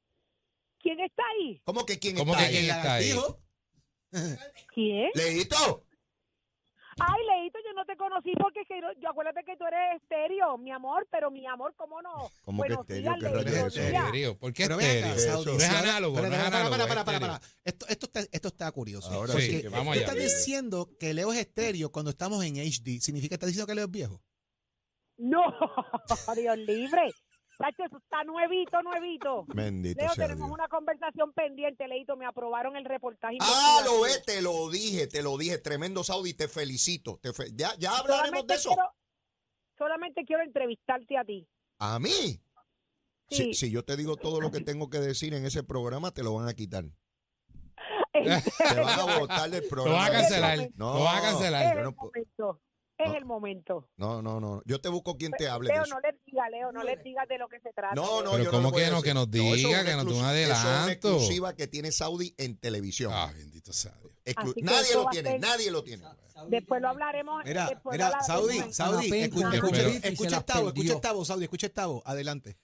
¿Quién 0.80 1.00
está 1.02 1.24
ahí? 1.38 1.62
¿Cómo 1.66 1.86
que 1.86 2.00
quién 2.00 2.16
¿Cómo 2.16 2.34
está 2.34 2.44
que 2.50 2.58
ahí? 2.58 2.64
quién 2.66 2.76
está 2.76 2.94
ahí? 2.96 3.12
¿Quién? 4.74 5.10
Leito. 5.14 5.84
Ay, 7.00 7.22
Leito, 7.28 7.60
yo 7.66 7.74
no 7.74 7.86
te 7.86 7.96
conocí 7.96 8.32
porque 8.40 8.66
que 8.66 8.82
yo, 8.82 8.88
yo 9.00 9.10
acuérdate 9.10 9.44
que 9.44 9.56
tú 9.56 9.66
eres 9.66 10.02
estéreo, 10.02 10.58
mi 10.58 10.72
amor, 10.72 11.08
pero 11.12 11.30
mi 11.30 11.46
amor, 11.46 11.74
¿cómo 11.78 12.02
no? 12.02 12.30
¿Cómo 12.42 12.64
que 12.64 12.70
Buenos 12.70 12.90
estéreo? 12.90 13.02
días, 13.14 13.34
¿Qué 13.34 13.52
Leito. 13.52 13.68
Estéreo. 13.68 14.38
¿Por 14.40 14.54
qué 14.54 14.64
Pero 14.64 14.80
estéreo? 14.80 15.14
Eso. 15.14 15.46
No 15.46 15.58
es 15.58 15.70
análogo, 15.70 16.18
no 16.18 16.24
es 16.26 16.30
para, 16.32 16.48
análogo. 16.48 16.72
para, 16.72 16.88
para, 16.88 17.06
para, 17.06 17.20
para. 17.20 17.42
Esto, 17.64 17.86
esto, 17.88 18.06
está, 18.08 18.20
esto 18.32 18.48
está 18.48 18.72
curioso. 18.72 19.12
Ahora 19.12 19.34
Sí, 19.34 19.40
Porque 19.48 19.62
que 19.62 19.70
vamos 19.70 19.86
tú 19.86 19.92
allá. 19.92 20.02
estás 20.02 20.16
diciendo 20.16 20.90
que 21.00 21.14
Leo 21.14 21.32
es 21.34 21.40
estéreo 21.40 21.92
cuando 21.92 22.10
estamos 22.12 22.44
en 22.44 22.56
HD. 22.58 23.00
¿Significa 23.00 23.30
que 23.30 23.36
estás 23.36 23.48
diciendo 23.50 23.68
que 23.68 23.76
Leo 23.76 23.86
es 23.86 23.92
viejo? 23.92 24.22
No, 25.18 25.42
Dios 26.36 26.58
libre. 26.58 27.14
Tacho, 27.58 27.84
eso 27.86 27.98
está 27.98 28.24
nuevito, 28.24 28.82
nuevito. 28.84 29.46
Bendito 29.48 30.00
Leo, 30.00 30.14
sea 30.14 30.26
tenemos 30.28 30.48
Dios. 30.48 30.54
una 30.60 30.68
conversación 30.68 31.34
pendiente, 31.34 31.88
Leito. 31.88 32.16
Me 32.16 32.26
aprobaron 32.28 32.76
el 32.76 32.86
reportaje. 32.86 33.38
Ah, 33.42 33.82
lo 33.84 34.02
ves, 34.02 34.24
te 34.26 34.42
lo 34.44 34.70
dije, 34.70 35.08
te 35.08 35.24
lo 35.24 35.38
dije. 35.38 35.58
Tremendo 35.58 36.04
Saudi, 36.04 36.34
te 36.36 36.48
felicito. 36.48 37.18
Te 37.22 37.34
fe- 37.34 37.52
ya, 37.56 37.72
ya 37.80 37.98
hablaremos 37.98 38.42
Solamente 38.42 38.54
de 38.54 38.60
eso. 38.60 38.70
quiero- 38.70 38.94
solamente 39.78 40.24
quiero 40.26 40.44
entrevistarte 40.44 41.18
a 41.18 41.24
ti. 41.24 41.48
¿A 41.80 41.98
mí? 42.00 42.40
Sí. 43.30 43.54
Si, 43.54 43.54
si 43.56 43.72
yo 43.72 43.84
te 43.84 43.98
digo 43.98 44.16
todo 44.18 44.40
lo 44.40 44.52
que 44.52 44.62
tengo 44.62 44.90
que 44.90 45.00
decir 45.00 45.34
en 45.34 45.46
ese 45.46 45.64
programa, 45.64 46.12
te 46.12 46.22
lo 46.24 46.36
van 46.36 46.48
a 46.48 46.54
quitar. 46.54 46.86
Te 48.14 48.80
van 48.82 49.00
a 49.00 49.20
botar 49.20 49.50
del 49.50 49.64
Lo 49.64 49.70
programa. 49.70 49.98
van 50.00 50.08
a 50.08 50.12
cancelar. 50.20 50.70
No, 50.76 50.94
Lo 50.96 51.04
van 51.04 51.18
a 51.18 51.22
cancelar. 51.22 51.84
no. 51.84 51.96
Es 52.98 53.10
No. 53.10 53.16
el 53.16 53.26
momento. 53.26 53.88
No, 53.98 54.22
no, 54.24 54.40
no. 54.40 54.62
Yo 54.66 54.82
te 54.82 54.90
busco 54.90 55.18
quien 55.18 55.32
te 55.32 55.48
hable 55.48 55.68
de 55.68 55.76
Leo, 55.76 55.84
eso. 55.84 55.94
no 55.96 56.00
les 56.02 56.16
diga, 56.26 56.50
Leo, 56.50 56.72
no 56.72 56.84
les 56.84 57.04
digas 57.04 57.28
de 57.28 57.38
lo 57.38 57.48
que 57.48 57.60
se 57.60 57.72
trata. 57.72 57.94
No, 57.94 58.24
no, 58.24 58.32
Pero 58.32 58.44
yo 58.46 58.52
¿cómo 58.52 58.72
le 58.72 58.78
que 58.86 58.90
no? 58.92 59.02
Que 59.04 59.14
nos 59.14 59.30
diga, 59.30 59.84
que 59.86 59.94
nos 59.96 60.06
dé 60.06 60.12
un 60.12 60.16
Eso 60.16 60.16
es 60.16 60.20
una 60.20 60.30
adelanto. 60.30 60.92
exclusiva 60.92 61.56
que 61.56 61.68
tiene 61.68 61.92
Saudi 61.92 62.34
en 62.40 62.58
televisión. 62.58 63.12
Ah, 63.14 63.32
bendito 63.36 63.72
sea 63.72 63.92
Dios. 64.02 64.12
Exclu- 64.26 64.52
Así 64.52 64.54
que 64.56 64.62
nadie 64.64 64.94
lo 64.96 65.06
tiene, 65.10 65.30
ser- 65.32 65.40
nadie 65.40 65.72
lo 65.72 65.84
tiene. 65.84 66.04
Después 66.50 66.82
lo 66.82 66.90
hablaremos. 66.90 67.44
Mira, 67.46 67.82
mira. 67.92 68.20
Saudi, 68.24 68.60
Saudi, 68.74 69.06
escucha, 69.22 69.54
escucha, 69.54 69.82
escucha 69.82 70.08
escucha 70.08 70.42
perdió. 70.74 70.94
esta 70.96 71.12
voz, 71.14 71.28
Saudi, 71.28 71.44
escucha 71.44 71.68
esta 71.68 71.86
voz, 71.86 72.02
adelante. 72.06 72.58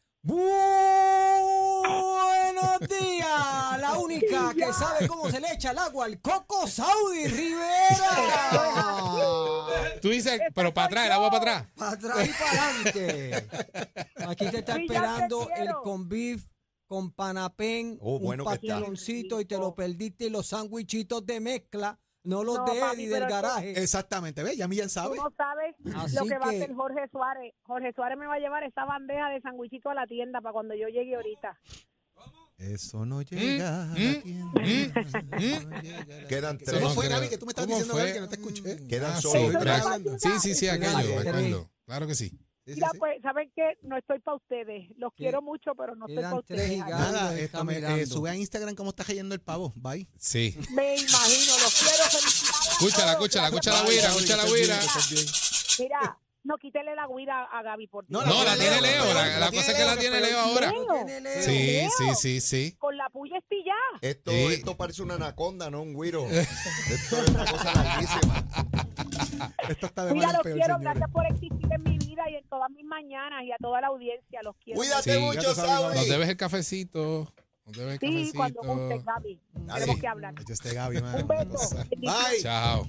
Buenos 2.63 2.89
días, 2.89 3.79
la 3.81 3.97
única 3.99 4.53
que 4.53 4.71
sabe 4.73 5.07
cómo 5.07 5.29
se 5.29 5.39
le 5.39 5.51
echa 5.53 5.71
el 5.71 5.77
agua 5.79 6.05
al 6.05 6.19
coco, 6.21 6.67
Saudi 6.67 7.27
Rivera. 7.27 8.11
Tú 10.01 10.09
dices, 10.09 10.39
pero 10.53 10.73
para 10.73 10.87
atrás, 10.87 11.05
el 11.07 11.11
agua 11.11 11.29
para 11.31 11.41
atrás. 11.57 11.67
Para 11.75 11.91
atrás 11.91 12.27
y 12.27 12.31
para 12.33 12.69
adelante. 12.69 13.47
Aquí 14.27 14.49
te 14.49 14.57
está 14.59 14.75
ya 14.77 14.81
esperando 14.83 15.41
el 15.49 15.55
quiero. 15.55 15.81
con 15.81 16.09
beef, 16.09 16.45
con 16.87 17.11
panapén, 17.11 17.97
Oh, 18.01 18.19
bueno 18.19 18.43
un 18.43 18.49
pastaloncito 18.49 19.39
y 19.39 19.45
te 19.45 19.57
lo 19.57 19.73
perdiste 19.75 20.25
y 20.25 20.29
los 20.29 20.47
sándwichitos 20.47 21.25
de 21.25 21.39
mezcla, 21.39 21.97
no 22.23 22.43
los 22.43 22.57
No, 22.59 22.65
de 22.65 22.79
Eddie 22.79 23.09
del 23.09 23.25
garaje. 23.27 23.81
Exactamente, 23.81 24.43
¿ves? 24.43 24.57
Ya 24.57 24.67
Millán 24.67 24.87
Tú 24.87 24.93
sabe. 24.93 25.17
no 25.17 25.31
sabes 25.35 25.75
Así 25.95 26.15
lo 26.15 26.25
que 26.25 26.37
va 26.37 26.45
a 26.45 26.49
hacer 26.49 26.73
Jorge 26.73 27.07
Suárez. 27.11 27.53
Jorge 27.63 27.93
Suárez 27.93 28.17
me 28.17 28.27
va 28.27 28.35
a 28.35 28.39
llevar 28.39 28.63
esa 28.63 28.85
bandeja 28.85 29.29
de 29.29 29.41
sandwichito 29.41 29.89
a 29.89 29.93
la 29.93 30.07
tienda 30.07 30.39
para 30.41 30.53
cuando 30.53 30.73
yo 30.75 30.87
llegue 30.87 31.15
ahorita. 31.15 31.57
Eso 32.57 33.05
no 33.05 33.21
llega 33.21 33.83
a 33.83 33.87
la 33.87 33.93
mm, 33.93 34.21
tienda. 34.21 34.61
Quedan 36.29 36.55
Eso 36.57 36.65
tres. 36.65 36.81
¿Cómo 36.81 36.89
no 36.89 36.95
fue. 36.95 37.07
Gaby? 37.09 37.29
Que 37.29 37.37
tú 37.37 37.45
me 37.45 37.51
estabas 37.51 37.67
¿Cómo 37.67 37.77
diciendo, 37.79 37.93
fue? 37.93 38.01
Gaby, 38.03 38.13
que 38.13 38.19
no 38.21 38.29
te 38.29 38.35
escuché. 38.35 38.87
Quedan 38.87 39.13
Ah, 39.13 39.21
solo 39.21 39.51
sí, 39.51 39.57
tres. 39.59 39.83
Sí, 40.21 40.29
sí, 40.41 40.55
sí, 40.55 40.67
aquello, 40.67 41.19
recuerdo. 41.21 41.71
Claro 41.85 42.07
que 42.07 42.15
sí. 42.15 42.31
Mira, 42.65 42.87
sí. 42.93 42.97
pues, 42.97 43.21
¿saben 43.21 43.51
qué? 43.53 43.77
No 43.81 43.97
estoy 43.97 44.19
para 44.19 44.37
ustedes. 44.37 44.87
Los 44.95 45.11
Sí. 45.11 45.23
quiero 45.23 45.41
mucho, 45.41 45.71
pero 45.77 45.95
no 45.97 46.07
estoy 46.07 46.23
para 46.23 46.35
ustedes. 46.35 46.77
Nada, 46.79 47.37
esto 47.37 47.65
me, 47.65 47.77
eh, 47.79 48.05
sube 48.05 48.29
a 48.29 48.35
Instagram 48.37 48.73
cómo 48.75 48.91
está 48.91 49.03
cayendo 49.03 49.35
el 49.35 49.41
pavo. 49.41 49.73
Bye. 49.75 50.07
Sí. 50.17 50.55
Me 50.73 50.95
imagino, 50.95 51.57
los 51.59 51.73
quiero. 51.81 52.03
Felicidades 52.09 52.67
a 52.69 52.71
Escúchala, 52.71 53.11
escúchala, 53.13 53.49
Gracias. 53.49 53.51
escucha 53.51 53.71
la 53.71 53.83
güira, 53.83 54.07
Gaby, 54.07 54.17
escucha 54.17 54.37
la 54.37 54.43
que 54.79 54.85
estés 54.85 55.79
güira. 55.79 55.89
Mira, 55.99 56.19
no 56.43 56.57
quítele 56.57 56.95
la 56.95 57.07
guira 57.07 57.43
a 57.45 57.61
Gaby 57.63 57.87
por 57.87 58.05
No, 58.09 58.21
Dios. 58.21 58.35
No, 58.35 58.43
la 58.43 58.55
tiene 58.57 58.81
Leo. 58.81 59.05
La, 59.13 59.27
la 59.27 59.39
La 59.39 59.47
cosa 59.51 59.71
es 59.71 59.77
que 59.77 59.85
la 59.85 59.97
tiene 59.97 60.19
Leo 60.21 60.39
ahora. 60.39 60.71
Leo. 60.71 61.41
Sí, 61.41 61.87
sí, 61.97 62.15
sí, 62.15 62.41
sí. 62.41 62.75
Con 62.79 62.97
la 62.97 63.09
puya 63.09 63.37
estillada. 63.37 63.99
Esto, 64.01 64.31
Sí. 64.31 64.45
esto 64.53 64.75
parece 64.77 65.01
una 65.03 65.15
anaconda, 65.15 65.69
no 65.69 65.81
un 65.81 65.93
güiro. 65.93 66.25
Esto 66.29 67.23
es 67.23 67.29
una 67.29 67.45
cosa 67.45 67.73
larguísima. 67.73 68.45
Esto 69.69 69.85
está 69.87 70.05
de 70.05 70.13
Mira, 70.13 70.33
los 70.33 70.41
peor, 70.41 70.57
quiero. 70.57 70.75
señores. 70.75 70.81
Gracias 70.83 71.11
por 71.11 71.25
existir 71.27 71.67
en 71.71 71.83
mi 71.83 71.97
vida 71.97 72.23
y 72.29 72.35
en 72.35 72.43
todas 72.49 72.69
mis 72.71 72.85
mañanas 72.85 73.43
y 73.43 73.51
a 73.51 73.57
toda 73.59 73.81
la 73.81 73.87
audiencia. 73.87 74.39
Los 74.43 74.55
quiero. 74.57 74.77
Cuídate 74.79 75.13
Sí. 75.15 75.19
mucho, 75.19 75.55
Saudi. 75.55 75.95
Nos 75.97 76.07
debes 76.09 76.29
el 76.29 76.37
cafecito. 76.37 77.33
Nos 77.65 77.77
debes 77.77 77.93
el 77.93 77.99
Sí, 77.99 78.07
cafecito. 78.33 78.37
cuando 78.37 78.61
guste, 78.63 79.01
Gaby. 79.05 79.39
Tenemos 79.73 79.99
que 79.99 80.07
hablar. 80.07 80.33
Ay, 80.37 80.45
Este 80.49 80.73
Gaby, 80.73 81.01
mano. 81.01 81.17
Un 81.19 81.27
beso. 81.27 81.75
Bye. 81.97 82.41
Chao. 82.41 82.85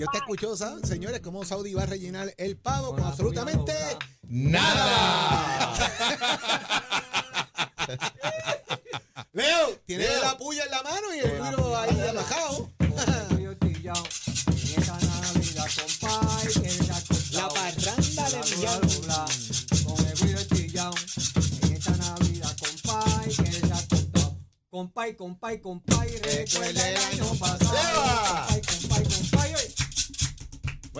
Yo 0.00 0.06
te 0.06 0.16
escuchó, 0.16 0.56
¿sabes? 0.56 0.88
Señores, 0.88 1.20
cómo 1.20 1.44
Saudi 1.44 1.74
va 1.74 1.82
a 1.82 1.86
rellenar 1.86 2.32
el 2.38 2.56
pavo 2.56 2.94
Con 2.94 3.04
absolutamente 3.04 3.74
Nada. 4.22 5.74
Leo, 9.34 9.78
tiene 9.84 10.04
Leo. 10.04 10.22
la 10.22 10.38
puya 10.38 10.64
en 10.64 10.70
la 10.70 10.82
mano 10.82 11.14
y 11.14 11.18
el 11.18 11.32
cuiro 11.32 11.76
ahí 11.76 11.90
costado. 12.14 12.70
La 17.32 17.48
parranda 17.50 18.24
de 18.24 18.32
La 18.32 18.42
Millán. 18.42 18.80
compay. 24.70 25.14
Compay, 25.14 25.60
compay, 25.60 26.08
recuerda 26.22 26.88
el 26.88 26.96
año 26.96 27.34
pasado. 27.38 27.76
¡Eva! 27.76 28.46
Compay, 28.48 28.62
compay, 28.62 29.04
compay, 29.04 29.39
oye. 29.39 29.39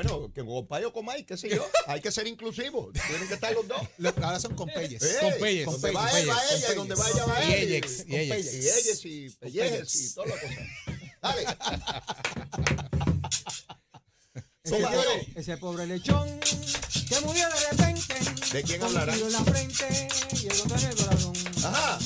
Bueno, 0.02 0.32
que 0.32 0.42
con 0.42 0.66
payo 0.66 0.92
con 0.92 1.04
Mike, 1.04 1.26
qué 1.26 1.36
sé 1.36 1.50
yo. 1.50 1.68
Hay 1.86 2.00
que 2.00 2.10
ser 2.10 2.26
inclusivos. 2.26 2.92
Tienen 3.06 3.28
que 3.28 3.34
estar 3.34 3.52
los 3.52 3.68
dos. 3.68 3.82
Los 3.98 4.16
ahora 4.18 4.40
son 4.40 4.54
con 4.54 4.68
peyes. 4.68 5.02
Eh, 5.02 5.16
Con 5.20 5.34
Peyes, 5.38 5.66
Donde 5.66 5.92
con 5.92 6.02
va 6.02 6.10
Peyes, 6.10 6.22
él, 6.22 6.30
va 6.30 6.34
con 6.36 6.44
ella. 6.44 6.56
Peyes. 6.66 6.76
Donde 6.76 6.94
va 6.94 7.44
Y 7.44 7.52
él. 7.52 7.62
ellex, 7.62 8.00
y 8.00 8.04
Con 8.04 8.14
ellex. 8.14 8.46
Peyes. 8.46 8.54
Y 8.54 8.68
ellas 8.68 9.04
y 9.04 9.30
pellejes 9.36 9.94
y 9.96 10.14
toda 10.14 10.26
la 10.28 10.34
cosa. 10.40 10.54
Dale. 11.22 11.46
Ese, 14.62 14.76
Señores. 14.76 15.26
ese 15.34 15.56
pobre 15.56 15.86
lechón 15.86 16.38
que 16.38 17.20
murió 17.24 17.48
de 17.48 17.70
repente. 17.70 18.14
¿De 18.52 18.62
quién 18.62 18.78
tiro 18.80 19.26
en 19.26 19.32
la 19.32 19.44
frente 19.44 20.08
y 20.34 20.46
el 20.46 20.60
otro 20.60 20.76
en 20.78 20.84
el 20.86 20.96
corazón. 20.96 21.32
Ajá. 21.64 21.98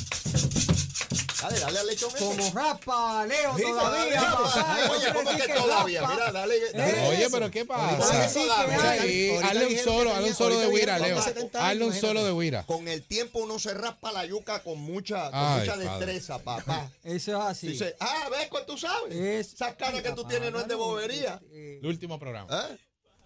Dale, 1.45 1.61
dale 1.61 1.79
al 1.81 1.87
lechón 1.87 2.11
ese. 2.15 2.25
Como 2.25 2.51
rapa, 2.55 3.27
Leo, 3.27 3.57
Sí, 3.57 3.63
todavía, 3.63 4.21
Dale, 4.21 4.37
papá. 4.37 4.79
Oye, 4.91 5.13
¿cómo 5.13 5.31
decir 5.31 5.47
que 5.47 5.53
todavía? 5.55 6.01
rapa. 6.01 6.15
Mira, 6.15 6.33
dale. 6.33 6.73
dale. 6.73 7.09
Oye, 7.09 7.29
pero 7.31 7.51
¿qué 7.51 7.65
pasa? 7.65 8.29
sí 8.29 8.41
que. 8.41 9.03
Sí, 9.03 9.31
hazle 9.43 9.67
un 9.67 9.79
solo, 9.79 10.11
que 10.11 10.17
hazle 10.17 10.29
un 10.31 10.35
solo 10.35 10.59
de 10.59 10.69
dijeron 10.71 11.03
Leo. 11.03 11.17
que 11.17 11.23
70 11.23 11.59
años, 11.59 11.71
Hazle 11.73 11.85
un 11.85 11.95
solo 12.01 12.25
de 12.25 12.33
Wira. 12.33 12.63
Con 12.65 12.89
el 12.89 13.03
tiempo 13.03 13.41
uno 13.41 13.59
se 13.59 13.75
raspa 13.75 14.11
la 14.13 14.25
yuca 14.25 14.63
con 14.63 14.79
mucha, 14.81 15.31
con 15.31 15.35
Ay, 15.35 15.61
mucha 15.61 15.77
destreza, 15.77 16.39
papá. 16.39 16.91
Eso 17.05 17.33
es 17.33 17.45
así. 17.47 17.69
Dice, 17.69 17.95
ah, 18.01 18.29
ves 18.31 18.49
cuál 18.49 18.65
tú 18.67 18.79
sabes. 18.79 19.15
Es- 19.15 19.53
Esa 19.55 19.77
cara 19.77 20.03
que 20.03 20.13
tú 20.13 20.25
tienes 20.25 20.51
no 20.51 20.61
es 20.61 20.69
de 20.69 20.75
bobería. 20.75 21.41
eh, 21.53 21.79
El 21.83 21.87
último 21.89 22.19
programa. 22.19 22.49
¿Eh? 22.71 22.77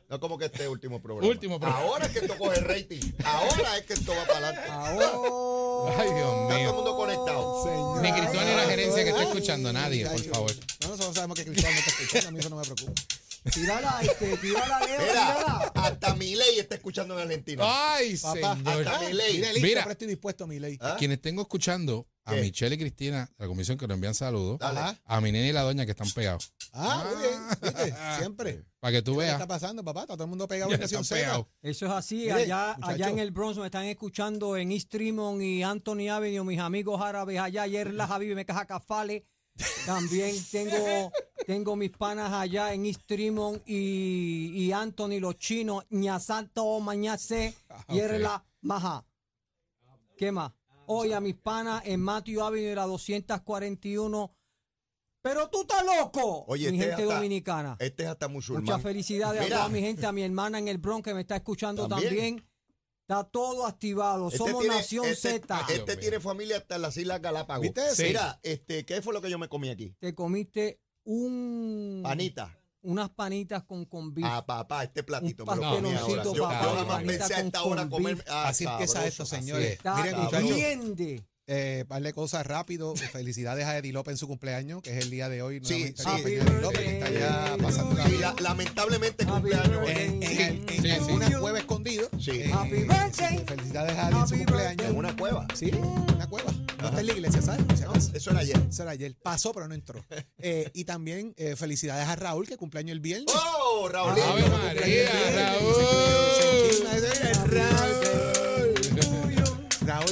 No 0.08 0.18
como 0.18 0.38
que 0.38 0.46
este 0.46 0.66
último 0.66 1.02
programa. 1.02 1.28
Último 1.28 1.60
programa. 1.60 1.84
Ahora 1.84 2.06
es 2.06 2.12
que 2.12 2.20
esto 2.20 2.36
coge 2.38 2.60
rating. 2.60 3.12
Ahora 3.24 3.76
es 3.76 3.84
que 3.84 3.92
esto 3.92 4.12
va 4.16 4.24
para 4.24 4.48
adelante. 4.48 4.70
Ahora. 4.70 5.10
Ay, 5.86 6.08
Dios 6.14 6.18
Está 6.18 6.48
todo 6.48 6.50
el 6.50 6.58
mío. 6.62 6.72
mundo 6.74 6.96
conectado. 6.96 7.62
Señor. 7.64 8.02
Ni 8.02 8.12
Cristóbal 8.12 8.46
ni 8.46 8.54
la 8.54 8.62
gerencia 8.64 9.04
que 9.04 9.10
está 9.10 9.22
escuchando, 9.22 9.72
nadie, 9.72 10.06
por 10.06 10.20
favor. 10.24 10.52
No, 10.82 10.88
nosotros 10.88 11.14
sabemos 11.14 11.38
que 11.38 11.44
Cristóbal 11.44 11.72
no 11.74 11.78
está 11.78 11.90
escuchando, 11.90 12.28
a 12.28 12.30
mí 12.32 12.38
eso 12.40 12.50
no 12.50 12.56
me 12.56 12.62
preocupa. 12.62 12.92
Tírala, 13.52 13.98
este, 14.02 14.36
tírala, 14.38 14.80
Leo, 14.80 15.00
Mira, 15.00 15.12
tírala. 15.12 15.72
hasta 15.74 16.14
Milei 16.16 16.58
está 16.58 16.74
escuchando 16.74 17.14
en 17.14 17.20
Argentina. 17.22 17.62
Ay, 17.66 18.16
Papá, 18.16 18.56
señor. 18.56 18.88
hasta 18.88 19.00
mi 19.06 19.12
ley. 19.14 19.34
Mire, 19.34 19.52
listo, 19.52 19.66
Mira. 19.66 19.80
pero 19.82 19.92
estoy 19.92 20.08
dispuesto, 20.08 20.46
mi 20.46 20.58
ley. 20.58 20.76
¿Ah? 20.80 20.96
Quienes 20.98 21.20
tengo 21.20 21.42
escuchando, 21.42 22.06
a 22.24 22.34
¿Qué? 22.34 22.42
Michelle 22.42 22.74
y 22.74 22.78
Cristina 22.78 23.30
la 23.38 23.46
comisión 23.46 23.78
que 23.78 23.86
nos 23.86 23.94
envían 23.94 24.14
saludos, 24.14 24.58
Dale. 24.58 24.80
Ajá. 24.80 25.00
a 25.04 25.20
mi 25.22 25.32
nena 25.32 25.48
y 25.48 25.52
la 25.52 25.62
doña 25.62 25.84
que 25.86 25.92
están 25.92 26.10
pegados. 26.10 26.52
Ah, 26.72 27.06
muy 27.10 27.22
bien, 27.26 27.40
¿viste? 27.62 27.94
Siempre. 28.18 28.64
Para 28.80 28.92
que 28.92 29.02
tú 29.02 29.12
¿Qué 29.12 29.18
veas. 29.20 29.32
está 29.32 29.46
pasando, 29.46 29.82
papá? 29.82 30.02
Está 30.02 30.14
todo 30.14 30.24
el 30.24 30.30
mundo 30.30 30.46
pegado 30.48 30.72
en 30.72 30.80
Nación 30.80 31.02
están 31.02 31.16
Z. 31.18 31.24
pegados. 31.26 31.46
Eso 31.62 31.86
es 31.86 31.92
así, 31.92 32.16
Mire, 32.16 32.32
allá, 32.32 32.74
muchacho. 32.76 32.92
allá 32.92 33.08
en 33.08 33.18
el 33.18 33.30
Bronx 33.30 33.56
me 33.58 33.64
están 33.66 33.84
escuchando 33.86 34.56
en 34.58 34.72
East 34.72 34.90
Tremont 34.90 35.40
y 35.40 35.62
Anthony 35.62 36.08
Avenue, 36.10 36.44
mis 36.44 36.58
amigos 36.60 37.00
árabes 37.00 37.38
allá, 37.40 37.62
ayer 37.62 37.94
la 37.94 38.06
Javi 38.06 38.34
me 38.34 38.44
caja 38.44 38.66
cafale. 38.66 39.24
También 39.86 40.36
tengo, 40.52 41.10
tengo 41.46 41.76
mis 41.76 41.90
panas 41.90 42.32
allá 42.32 42.72
en 42.74 42.86
East 42.86 43.02
Tremont 43.06 43.62
y, 43.66 44.50
y 44.54 44.72
Anthony, 44.72 45.20
los 45.20 45.36
chinos, 45.36 45.84
ñasanto, 45.90 46.78
mañase, 46.80 47.54
la 47.88 48.44
maja. 48.62 49.04
¿Qué 50.16 50.32
más? 50.32 50.52
Hoy 50.86 51.12
a 51.12 51.20
mis 51.20 51.34
panas 51.36 51.82
en 51.84 52.00
Matthew 52.00 52.42
Avenue 52.42 52.72
y 52.72 52.74
la 52.74 52.86
241. 52.86 54.34
Pero 55.20 55.48
tú 55.50 55.62
estás 55.62 55.84
loco, 55.84 56.44
Oye, 56.48 56.70
mi 56.70 56.78
este 56.78 56.90
gente 56.90 57.02
hasta- 57.02 57.14
dominicana. 57.16 57.76
Este 57.78 58.04
es 58.04 58.08
hasta 58.08 58.28
musulmán. 58.28 58.64
Muchas 58.64 58.82
felicidades 58.82 59.42
Mira. 59.42 59.56
a 59.56 59.58
toda 59.60 59.68
mi 59.68 59.80
gente, 59.80 60.06
a 60.06 60.12
mi 60.12 60.22
hermana 60.22 60.58
en 60.58 60.68
el 60.68 60.78
Bronx 60.78 61.04
que 61.04 61.12
me 61.14 61.20
está 61.22 61.36
escuchando 61.36 61.86
También. 61.88 62.08
también. 62.10 62.44
Está 63.02 63.24
todo 63.24 63.66
activado. 63.66 64.26
Este 64.28 64.38
Somos 64.38 64.60
tiene- 64.60 64.76
Nación 64.76 65.06
este- 65.06 65.32
Z. 65.40 65.56
Dios 65.66 65.70
Este 65.78 65.92
mío. 65.92 66.00
tiene 66.00 66.20
familia 66.20 66.56
hasta 66.58 66.78
las 66.78 66.96
Islas 66.96 67.20
Galápagos. 67.20 67.62
¿Viste? 67.62 67.82
Mira, 68.06 68.38
este, 68.42 68.84
¿qué 68.86 69.02
fue 69.02 69.12
lo 69.12 69.20
que 69.20 69.30
yo 69.30 69.38
me 69.38 69.48
comí 69.48 69.70
aquí? 69.70 69.94
Te 69.98 70.14
comiste 70.14 70.80
un 71.08 72.00
Panita. 72.02 72.54
unas 72.82 73.08
panitas 73.10 73.64
con 73.64 73.86
con 73.86 74.12
beef. 74.14 74.26
Ah, 74.28 74.44
papá, 74.44 74.84
este 74.84 75.02
platito 75.02 75.44
Un 75.44 75.50
me 75.50 75.56
lo 75.56 75.70
comí 75.74 75.94
ahora. 75.94 76.22
Yo, 76.22 76.42
papá, 76.42 76.62
yo 76.62 76.68
jamás 76.76 76.86
panita 76.96 77.18
pensé 77.18 77.34
a 77.34 77.36
con 77.38 77.46
esta 77.46 77.62
hora 77.64 77.88
comer. 77.88 78.24
Ah, 78.28 78.48
Así 78.48 78.64
empieza 78.64 79.06
esto, 79.06 79.24
señores. 79.26 79.78
Miren, 79.96 80.20
muchachos, 80.20 80.54
bien 80.54 80.94
de- 80.96 81.24
Eh, 81.50 81.84
darle 81.88 82.12
cosas 82.12 82.46
rápido. 82.46 82.94
Felicidades 82.94 83.64
a 83.66 83.78
Eddie 83.78 83.92
López 83.92 84.12
en 84.12 84.18
su 84.18 84.26
cumpleaños, 84.28 84.82
que 84.82 84.90
es 84.96 85.02
el 85.04 85.10
día 85.10 85.28
de 85.30 85.40
hoy. 85.42 85.60
Sí, 85.64 85.94
nuevamente, 85.96 86.02
sí. 86.02 86.10
Eddie 86.34 86.60
López, 86.60 86.78
que 86.80 86.98
está 86.98 87.10
ya 87.10 87.56
pasando 87.60 87.94
la 87.96 88.06
vida. 88.06 88.34
la- 88.36 88.42
lamentablemente 88.42 89.24
cumpleaños. 89.26 89.88
En, 89.88 90.22
en, 90.22 90.40
el- 90.40 90.40
en 90.68 90.68
Sí, 90.68 90.90
sí. 91.06 91.10
una 91.12 91.38
cueva 91.40 91.58
escondido. 91.58 92.08
Sí. 92.20 92.30
Eh, 92.32 92.50
Happy 92.52 92.70
birthday. 92.84 93.44
Felicidades 93.46 93.96
a 93.96 94.08
Eddie 94.10 94.20
en 94.20 94.28
su 94.28 94.36
cumpleaños. 94.36 94.86
En 94.90 94.96
una 94.96 95.16
cueva. 95.16 95.46
Sí, 95.54 95.70
en 95.70 95.84
una 95.84 96.26
cueva. 96.28 96.52
No 96.80 96.88
está 96.88 97.00
en 97.00 97.06
la 97.06 97.12
iglesia, 97.14 97.42
¿sabes? 97.42 97.80
No, 97.80 97.94
eso 97.94 98.30
era 98.30 98.40
ayer. 98.40 98.60
Eso 98.68 98.82
era 98.82 98.92
ayer. 98.92 99.16
Pasó, 99.22 99.52
pero 99.54 99.66
no 99.66 99.74
entró. 99.74 100.04
Eh, 100.40 100.70
y 100.74 100.84
también 100.84 101.34
eh, 101.38 101.56
felicidades 101.56 102.06
a 102.06 102.14
Raúl, 102.14 102.46
que 102.46 102.56
cumpleaños 102.58 102.92
el 102.92 103.00
viernes. 103.00 103.34
¡Oh, 103.34 103.88
Raúl! 103.88 104.10
Ave 104.20 104.48
María, 104.50 105.10
Raúl 105.34 105.74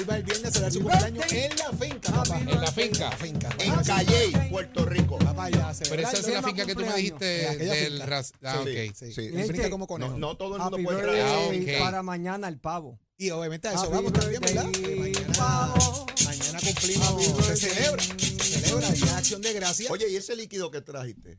va 0.09 0.17
el 0.17 0.23
viernes 0.23 0.47
a 0.47 0.51
celebrar 0.51 0.73
su 0.73 0.81
cumpleaños 0.83 1.33
en 1.33 1.57
la 1.57 1.73
finca, 1.73 2.13
papá. 2.13 2.39
En 2.41 2.61
la 2.61 2.73
finca. 2.73 3.05
En 3.05 3.11
la 3.11 3.17
finca. 3.17 3.49
En 3.59 3.75
Calle, 3.85 4.49
Puerto 4.51 4.85
Rico. 4.85 5.19
Papá, 5.19 5.51
ya 5.51 5.71
a 5.71 5.75
Pero 5.75 6.03
esa 6.03 6.17
es 6.19 6.29
la 6.29 6.43
finca 6.43 6.67
que 6.67 6.75
tú 6.75 6.81
me 6.81 6.95
dijiste 6.95 7.25
del 7.25 7.93
finca. 7.93 8.07
ras- 8.07 8.33
Ah, 8.43 8.61
ok. 8.61 8.95
Sí, 8.95 9.29
brinca 9.31 9.71
como 9.71 9.87
conejo. 9.87 10.13
No, 10.13 10.19
no 10.19 10.37
todo 10.37 10.57
el 10.57 10.63
mundo 10.63 10.79
puede 10.83 11.03
traer. 11.03 11.77
Ah, 11.77 11.79
para 11.85 12.03
mañana 12.03 12.49
el 12.49 12.59
pavo. 12.59 12.99
Y 13.19 13.31
obviamente 13.31 13.69
a 13.69 13.73
eso 13.73 13.91
vamos 13.91 14.13
también, 14.13 14.41
¿verdad? 14.43 14.65
mañana, 14.65 15.33
pavo. 15.39 16.07
mañana 16.27 16.59
cumplimos, 16.61 17.47
se 17.47 17.57
celebra, 17.57 18.03
se 18.03 18.61
celebra 18.61 18.93
ya 18.95 19.17
acción 19.17 19.41
de 19.41 19.53
gracias. 19.55 19.91
Oye, 19.91 20.11
¿y 20.11 20.17
ese 20.17 20.37
líquido 20.37 20.71
que 20.71 20.83
trajiste? 20.83 21.39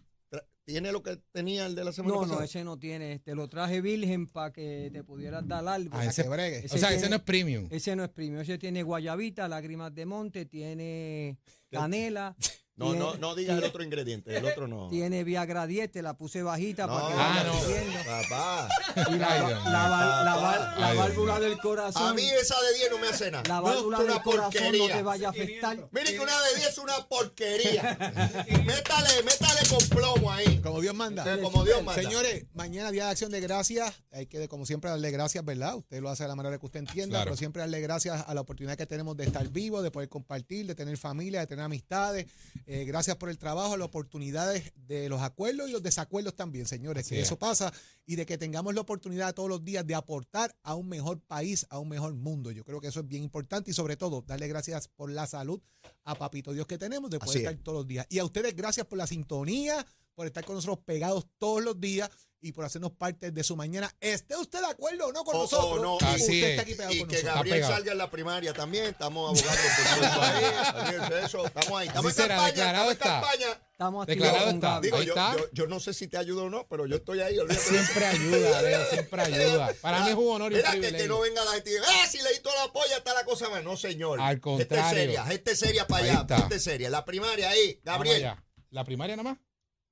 ¿Tiene 0.67 0.91
lo 0.91 1.01
que 1.01 1.15
tenía 1.31 1.65
el 1.65 1.75
de 1.75 1.85
la 1.85 1.93
semana 1.93 2.15
No, 2.15 2.21
pasada? 2.23 2.39
no, 2.39 2.43
ese 2.43 2.63
no 2.65 2.77
tiene. 2.77 3.19
Te 3.19 3.33
lo 3.33 3.47
traje 3.47 3.79
virgen 3.79 4.27
para 4.27 4.51
que 4.51 4.89
te 4.91 5.01
pudieras 5.01 5.47
dar 5.47 5.65
algo. 5.65 5.95
Ah, 5.95 6.03
ese- 6.03 6.27
bregue. 6.27 6.57
ese 6.65 6.75
O 6.75 6.77
sea, 6.77 6.91
ese 6.93 7.07
no 7.09 7.15
es 7.15 7.21
premium. 7.21 7.69
Ese 7.71 7.95
no 7.95 8.03
es 8.03 8.09
premio, 8.09 8.41
ese 8.41 8.57
tiene 8.57 8.83
guayabita, 8.83 9.47
lágrimas 9.47 9.95
de 9.95 10.05
monte, 10.05 10.45
tiene 10.45 11.37
canela. 11.71 12.35
No, 12.77 12.85
tiene- 12.91 12.99
no, 12.99 13.15
no 13.17 13.35
digas 13.35 13.57
el 13.57 13.63
otro 13.63 13.81
ingrediente, 13.83 14.37
el 14.37 14.45
otro 14.45 14.67
no. 14.67 14.87
Tiene 14.89 15.23
Viagra 15.23 15.65
10, 15.65 15.91
te 15.91 16.03
la 16.03 16.13
puse 16.15 16.43
bajita 16.43 16.85
No, 16.85 16.93
para 16.93 17.07
que 17.07 17.13
Ah, 17.17 17.43
no. 17.45 17.59
subiendo. 17.59 17.99
Papá. 18.05 18.69
Y 18.95 19.15
la, 19.17 19.31
Ay, 19.33 19.39
la, 19.41 19.47
Dios 19.47 19.61
mío. 19.63 19.71
la 19.71 19.89
val- 19.89 20.25
la 20.25 20.35
val- 20.35 20.79
la 20.79 20.87
Ay, 20.87 20.93
Dios 20.93 21.07
válvula 21.07 21.39
del 21.39 21.57
corazón. 21.57 22.07
A 22.07 22.13
mí 22.13 22.21
esa 22.21 22.55
de 22.61 22.77
10 22.77 22.91
no 22.91 22.99
me 22.99 23.07
hace 23.07 23.31
nada. 23.31 23.43
la 23.47 23.55
No, 23.55 23.61
válvula 23.63 23.97
es 23.97 24.03
del 24.03 24.11
una 24.13 24.23
corazón 24.23 24.53
no 24.53 24.59
porquería. 24.69 24.95
te 24.95 25.01
vaya 25.01 25.27
a 25.27 25.31
afectar. 25.31 25.89
Mire 25.91 26.13
que 26.13 26.19
una 26.19 26.41
de 26.43 26.55
10 26.55 26.67
es 26.69 26.77
una 26.77 27.07
porquería. 27.07 27.97
métale, 28.65 29.23
métale 29.23 29.61
con 29.69 29.89
plomo 29.89 30.31
ahí. 30.31 30.59
Como 30.61 30.79
Dios 30.81 30.93
manda. 30.93 31.41
Como 31.41 31.63
Dios 31.65 31.83
manda. 31.83 32.01
Señores, 32.01 32.45
mañana 32.53 32.91
día 32.91 33.05
de 33.05 33.11
acción 33.11 33.31
de 33.31 33.39
gracias. 33.39 33.93
Hay 34.11 34.27
que, 34.27 34.47
como 34.47 34.65
siempre, 34.67 34.89
darle 34.89 35.09
gracias, 35.11 35.43
¿verdad? 35.43 35.75
Usted 35.75 35.99
lo 36.01 36.09
hace 36.09 36.23
de 36.23 36.29
la 36.29 36.35
manera 36.35 36.57
que 36.59 36.65
usted 36.65 36.79
entienda, 36.81 37.17
Claro. 37.17 37.25
pero 37.25 37.37
siempre 37.37 37.61
darle 37.61 37.81
gracias 37.81 38.23
a 38.27 38.33
la 38.33 38.41
oportunidad 38.41 38.77
que 38.77 38.85
tenemos 38.85 39.17
de 39.17 39.25
estar 39.25 39.47
vivos, 39.49 39.81
de 39.83 39.91
poder 39.91 40.09
compartir, 40.09 40.65
de 40.67 40.75
tener 40.75 40.97
familia, 40.97 41.39
de 41.39 41.47
tener 41.47 41.65
amistades. 41.65 42.27
Eh, 42.69 42.83
gracias 42.83 43.15
por 43.15 43.29
el 43.29 43.37
trabajo, 43.37 43.77
las 43.77 43.87
oportunidades 43.87 44.73
de 44.75 45.07
los 45.07 45.21
acuerdos 45.21 45.69
y 45.69 45.71
los 45.71 45.81
desacuerdos 45.81 46.35
también, 46.35 46.65
señores. 46.65 47.05
Así 47.05 47.15
que 47.15 47.21
es. 47.21 47.27
eso 47.27 47.39
pasa 47.39 47.71
y 48.05 48.17
de 48.17 48.25
que 48.25 48.37
tengamos 48.37 48.75
la 48.75 48.81
oportunidad 48.81 49.33
todos 49.33 49.47
los 49.47 49.63
días 49.63 49.87
de 49.87 49.95
aportar 49.95 50.53
a 50.63 50.75
un 50.75 50.89
mejor 50.89 51.21
país, 51.21 51.65
a 51.69 51.79
un 51.79 51.87
mejor 51.87 52.13
mundo. 52.13 52.51
Yo 52.51 52.65
creo 52.65 52.81
que 52.81 52.87
eso 52.87 52.99
es 52.99 53.07
bien 53.07 53.23
importante 53.23 53.71
y 53.71 53.73
sobre 53.73 53.95
todo 53.95 54.21
darle 54.21 54.49
gracias 54.49 54.89
por 54.89 55.09
la 55.09 55.25
salud 55.27 55.61
a 56.03 56.15
Papito 56.15 56.51
Dios 56.51 56.67
que 56.67 56.77
tenemos 56.77 57.09
de 57.09 57.19
poder 57.19 57.29
Así 57.29 57.39
es. 57.39 57.45
estar 57.45 57.63
todos 57.63 57.77
los 57.77 57.87
días. 57.87 58.05
Y 58.09 58.19
a 58.19 58.25
ustedes 58.25 58.53
gracias 58.53 58.85
por 58.85 58.97
la 58.97 59.07
sintonía, 59.07 59.85
por 60.17 60.25
estar 60.25 60.43
con 60.43 60.55
nosotros 60.55 60.79
pegados 60.83 61.27
todos 61.37 61.61
los 61.63 61.79
días 61.79 62.09
y 62.41 62.51
por 62.51 62.65
hacernos 62.65 62.91
parte 62.91 63.29
de 63.31 63.43
su 63.43 63.55
mañana. 63.55 63.91
¿Esté 63.99 64.35
usted 64.35 64.59
de 64.59 64.65
acuerdo 64.65 65.07
o 65.07 65.11
no 65.11 65.23
con 65.23 65.35
O- 65.35 65.39
o 65.39 65.41
nosotros? 65.43 65.81
no. 65.81 65.97
Así 66.07 66.21
usted 66.23 66.33
es. 66.33 66.43
está 66.49 66.61
aquí 66.63 66.73
pegado 66.73 66.93
Y 66.95 66.99
con 67.01 67.07
que 67.09 67.15
nosotros. 67.17 67.35
Gabriel 67.35 67.63
salga 67.63 67.91
en 67.91 67.97
la 67.99 68.09
primaria 68.11 68.53
también. 68.53 68.85
Estamos 68.85 69.39
abogando 69.47 70.15
por 70.15 70.23
ahí. 70.23 71.23
Eso, 71.23 71.45
Estamos 71.45 71.79
ahí. 71.79 71.87
Estamos 71.87 72.11
en 72.19 72.27
campaña. 72.27 72.47
declarado 72.47 72.91
Estamos 72.91 73.13
en 73.13 73.21
campaña. 73.21 73.61
Estamos 73.71 74.07
Declarado 74.07 74.49
está. 74.49 74.81
Digo, 74.81 75.01
yo, 75.03 75.13
está. 75.13 75.37
yo, 75.37 75.45
yo 75.53 75.67
no 75.67 75.79
sé 75.79 75.93
si 75.93 76.07
te 76.07 76.17
ayudo 76.17 76.45
o 76.45 76.49
no, 76.49 76.67
pero 76.67 76.87
yo 76.87 76.95
estoy 76.95 77.21
ahí. 77.21 77.37
olvídate. 77.37 77.63
Siempre 77.69 78.05
ayuda, 78.07 78.61
Leo, 78.63 78.89
siempre 78.89 79.21
ayuda. 79.21 79.73
Para 79.81 79.99
mí 80.03 80.09
es 80.09 80.15
un 80.15 80.27
honor 80.35 80.51
y 80.51 80.55
un 80.55 80.61
Mira 80.61 80.71
que, 80.73 80.97
que 80.97 81.07
no 81.07 81.19
venga 81.19 81.45
la 81.45 81.51
gente 81.51 81.69
y 81.69 81.73
diga, 81.73 81.85
ah, 81.87 82.07
si 82.07 82.17
leí 82.23 82.39
toda 82.41 82.65
la 82.65 82.73
polla, 82.73 82.97
está 82.97 83.13
la 83.13 83.23
cosa 83.23 83.49
mal. 83.49 83.63
No, 83.63 83.77
señor. 83.77 84.19
Al 84.19 84.27
Gente 84.29 84.41
contrario. 84.41 84.89
seria, 84.99 85.25
gente 85.27 85.55
seria 85.55 85.85
para 85.87 86.05
allá, 86.23 86.37
gente 86.39 86.59
seria. 86.59 86.89
La 86.89 87.05
primaria 87.05 87.49
ahí, 87.51 87.79
Gabriel. 87.83 88.15
allá. 88.17 88.43
¿La 88.71 88.83
primaria 88.83 89.15
nada 89.15 89.29
más? 89.29 89.39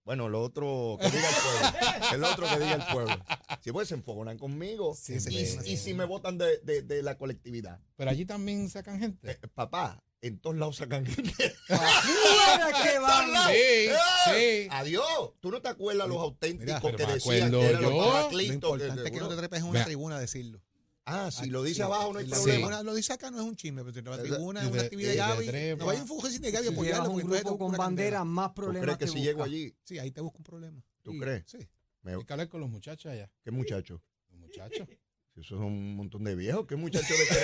Bueno, 0.06 0.30
lo 0.30 0.42
otro 0.44 0.98
que 1.02 1.10
diga 1.10 1.28
el 1.30 1.36
pueblo. 1.36 2.06
el 2.14 2.24
otro 2.24 2.48
que 2.48 2.60
diga 2.60 2.74
el 2.76 2.86
pueblo. 2.94 3.26
Si 3.62 3.72
pues 3.72 3.88
se 3.88 3.96
enfogonan 3.96 4.38
conmigo. 4.38 4.96
Sí, 4.96 5.16
y, 5.16 5.20
sí, 5.20 5.46
sí. 5.48 5.58
y 5.66 5.78
si 5.78 5.94
me 5.96 6.06
votan 6.06 6.38
de, 6.38 6.60
de- 6.60 6.84
de 6.84 7.02
la 7.02 7.18
colectividad. 7.18 7.80
Pero 7.96 8.12
allí 8.12 8.24
también 8.26 8.70
sacan 8.70 9.00
gente. 9.00 9.32
Eh, 9.32 9.40
papá, 9.56 10.04
en 10.22 10.38
todos 10.40 10.56
lados 10.58 10.76
sacan 10.78 11.08
gente. 11.08 11.34
Mira 11.70 12.84
que 12.84 13.00
van. 13.00 13.28
Sí, 13.48 13.90
sí. 14.26 14.32
¡Eh! 14.36 14.68
Adiós. 14.70 15.32
Tú 15.40 15.50
no 15.50 15.60
te 15.62 15.70
acuerdas 15.70 16.08
los 16.08 16.18
auténticos 16.18 16.84
Mira, 16.84 16.98
que 16.98 17.06
decían 17.14 17.50
que 17.52 17.66
eran 17.70 17.82
los 17.82 17.92
yo. 17.92 18.30
Lo 18.32 18.42
importante 18.42 19.02
que- 19.02 19.08
es 19.08 19.12
que 19.12 19.20
no 19.20 19.28
te 19.30 19.36
trepes 19.38 19.60
en 19.62 19.66
una 19.66 19.84
tribuna 19.86 20.18
a 20.18 20.20
decirlo. 20.20 20.62
Ah, 21.08 21.30
si 21.32 21.50
lo 21.52 21.62
Sí, 21.64 21.70
dice 21.70 21.84
abajo 21.84 22.14
no 22.14 22.20
hay 22.20 22.26
problema. 22.26 22.82
lo 22.82 22.96
dice 22.96 23.14
acá 23.14 23.30
no 23.30 23.38
es 23.40 23.44
un 23.46 23.56
chisme, 23.56 23.84
pero 23.84 24.12
la 24.12 24.22
tribuna 24.24 24.62
es 24.62 24.66
de- 24.66 24.72
una 24.74 24.82
actividad 24.82 25.12
de 25.38 25.46
Gaby. 25.46 25.78
No 25.78 25.86
vaya 25.86 26.02
un 26.02 26.08
fujecín 26.08 26.42
de 26.42 26.50
Gaby 26.52 26.66
a 26.66 26.70
Si 26.70 26.74
apoyarlo. 26.74 27.12
un 27.12 27.18
grupo 27.22 27.58
con 27.60 27.72
banderas, 27.74 28.26
más 28.26 28.50
¿Tú 28.50 28.56
problemas 28.56 28.84
crees 28.84 28.98
que 28.98 29.06
te 29.06 29.12
si 29.12 29.22
llego 29.22 29.44
allí, 29.44 29.76
Sí, 29.84 30.00
ahí 30.00 30.10
te 30.12 30.22
busca 30.22 30.40
un 30.40 30.44
problema. 30.44 30.84
tú 31.04 31.12
Sí. 31.12 31.20
crees? 31.20 31.44
Sí. 31.46 31.58
Me- 32.02 32.14
Hay 32.14 32.24
que 32.26 32.34
hablar 32.34 32.50
con 32.50 32.60
los 32.62 32.70
muchachos 32.70 33.12
allá. 33.12 33.32
¿Qué 33.44 33.52
muchacho? 33.52 34.02
Los 34.30 34.40
muchachos. 34.40 34.88
Si 35.34 35.42
esos 35.42 35.58
son 35.60 35.66
un 35.66 35.96
montón 35.96 36.24
de 36.24 36.36
viejos, 36.36 36.66
¿qué 36.66 36.76
muchacho 36.76 37.14
de 37.14 37.26
qué? 37.28 37.36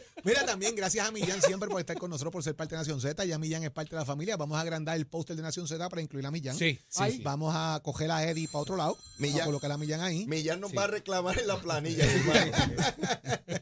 Mira, 0.26 0.44
también 0.44 0.74
gracias 0.74 1.06
a 1.06 1.12
Millán 1.12 1.40
siempre 1.40 1.68
por 1.68 1.78
estar 1.78 1.96
con 1.96 2.10
nosotros, 2.10 2.32
por 2.32 2.42
ser 2.42 2.56
parte 2.56 2.74
de 2.74 2.80
Nación 2.80 3.00
Z. 3.00 3.24
Ya 3.24 3.38
Millán 3.38 3.62
es 3.62 3.70
parte 3.70 3.90
de 3.90 3.96
la 4.00 4.04
familia. 4.04 4.36
Vamos 4.36 4.58
a 4.58 4.60
agrandar 4.60 4.96
el 4.96 5.06
póster 5.06 5.36
de 5.36 5.42
Nación 5.42 5.68
Z 5.68 5.88
para 5.88 6.02
incluir 6.02 6.26
a 6.26 6.32
Millán. 6.32 6.56
Sí, 6.56 6.80
sí, 6.88 7.02
Ahí 7.02 7.12
sí. 7.18 7.22
Vamos 7.22 7.54
a 7.56 7.78
coger 7.84 8.10
a 8.10 8.28
Eddie 8.28 8.48
para 8.48 8.62
otro 8.62 8.76
lado. 8.76 8.94
Vamos 8.96 9.20
Millán. 9.20 9.42
a 9.42 9.44
colocar 9.44 9.70
a 9.70 9.78
Millán 9.78 10.00
ahí. 10.00 10.26
Millán 10.26 10.60
nos 10.60 10.70
Sí. 10.72 10.76
va 10.76 10.84
a 10.84 10.88
reclamar 10.88 11.38
en 11.38 11.46
la 11.46 11.60
planilla. 11.60 12.04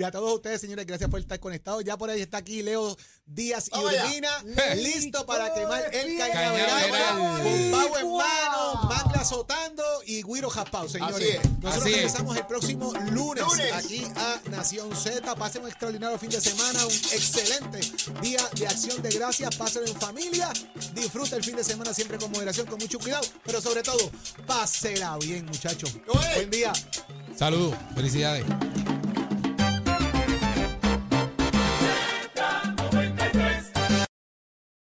Y 0.00 0.02
a 0.02 0.10
todos 0.10 0.32
ustedes, 0.32 0.62
señores, 0.62 0.86
gracias 0.86 1.10
por 1.10 1.20
estar 1.20 1.38
conectados. 1.38 1.84
Ya 1.84 1.98
por 1.98 2.08
ahí 2.08 2.22
está 2.22 2.38
aquí 2.38 2.62
Leo 2.62 2.96
Díaz 3.26 3.68
y. 3.70 3.78
Urbina, 3.78 4.30
listo 4.76 5.26
para 5.26 5.52
quemar 5.52 5.94
el 5.94 6.16
Cañaveral. 6.16 7.18
Con 7.18 7.70
pavo 7.70 7.98
en 7.98 8.16
mano, 8.16 8.82
manga 8.88 9.20
azotando 9.20 9.84
y 10.06 10.22
guiro 10.22 10.48
jaspao, 10.48 10.88
señores. 10.88 11.16
Así 11.16 11.28
es. 11.28 11.44
Nosotros 11.44 11.74
Así 11.74 11.88
es. 11.90 11.96
regresamos 11.96 12.36
el 12.38 12.46
próximo 12.46 12.94
lunes, 13.10 13.44
Lunes. 13.44 13.72
aquí 13.74 14.06
a 14.16 14.40
Nación 14.48 14.96
Z. 14.96 15.34
Pasen 15.36 15.64
un 15.64 15.68
extraordinario 15.68 16.18
fin 16.18 16.30
de 16.30 16.40
semana, 16.40 16.86
un 16.86 16.92
excelente 16.92 17.80
día 18.22 18.40
de 18.56 18.66
acción 18.68 19.02
de 19.02 19.10
gracias. 19.10 19.54
Pásenlo 19.54 19.86
en 19.86 20.00
familia. 20.00 20.50
Disfruta 20.94 21.36
el 21.36 21.44
fin 21.44 21.56
de 21.56 21.64
semana 21.64 21.92
siempre 21.92 22.16
con 22.16 22.32
moderación, 22.32 22.66
con 22.66 22.78
mucho 22.78 22.98
cuidado, 22.98 23.26
pero 23.44 23.60
sobre 23.60 23.82
todo, 23.82 24.10
pásela 24.46 25.18
bien, 25.18 25.44
muchachos. 25.44 25.92
Buen 26.06 26.48
día. 26.48 26.72
Saludos, 27.36 27.74
felicidades. 27.94 28.46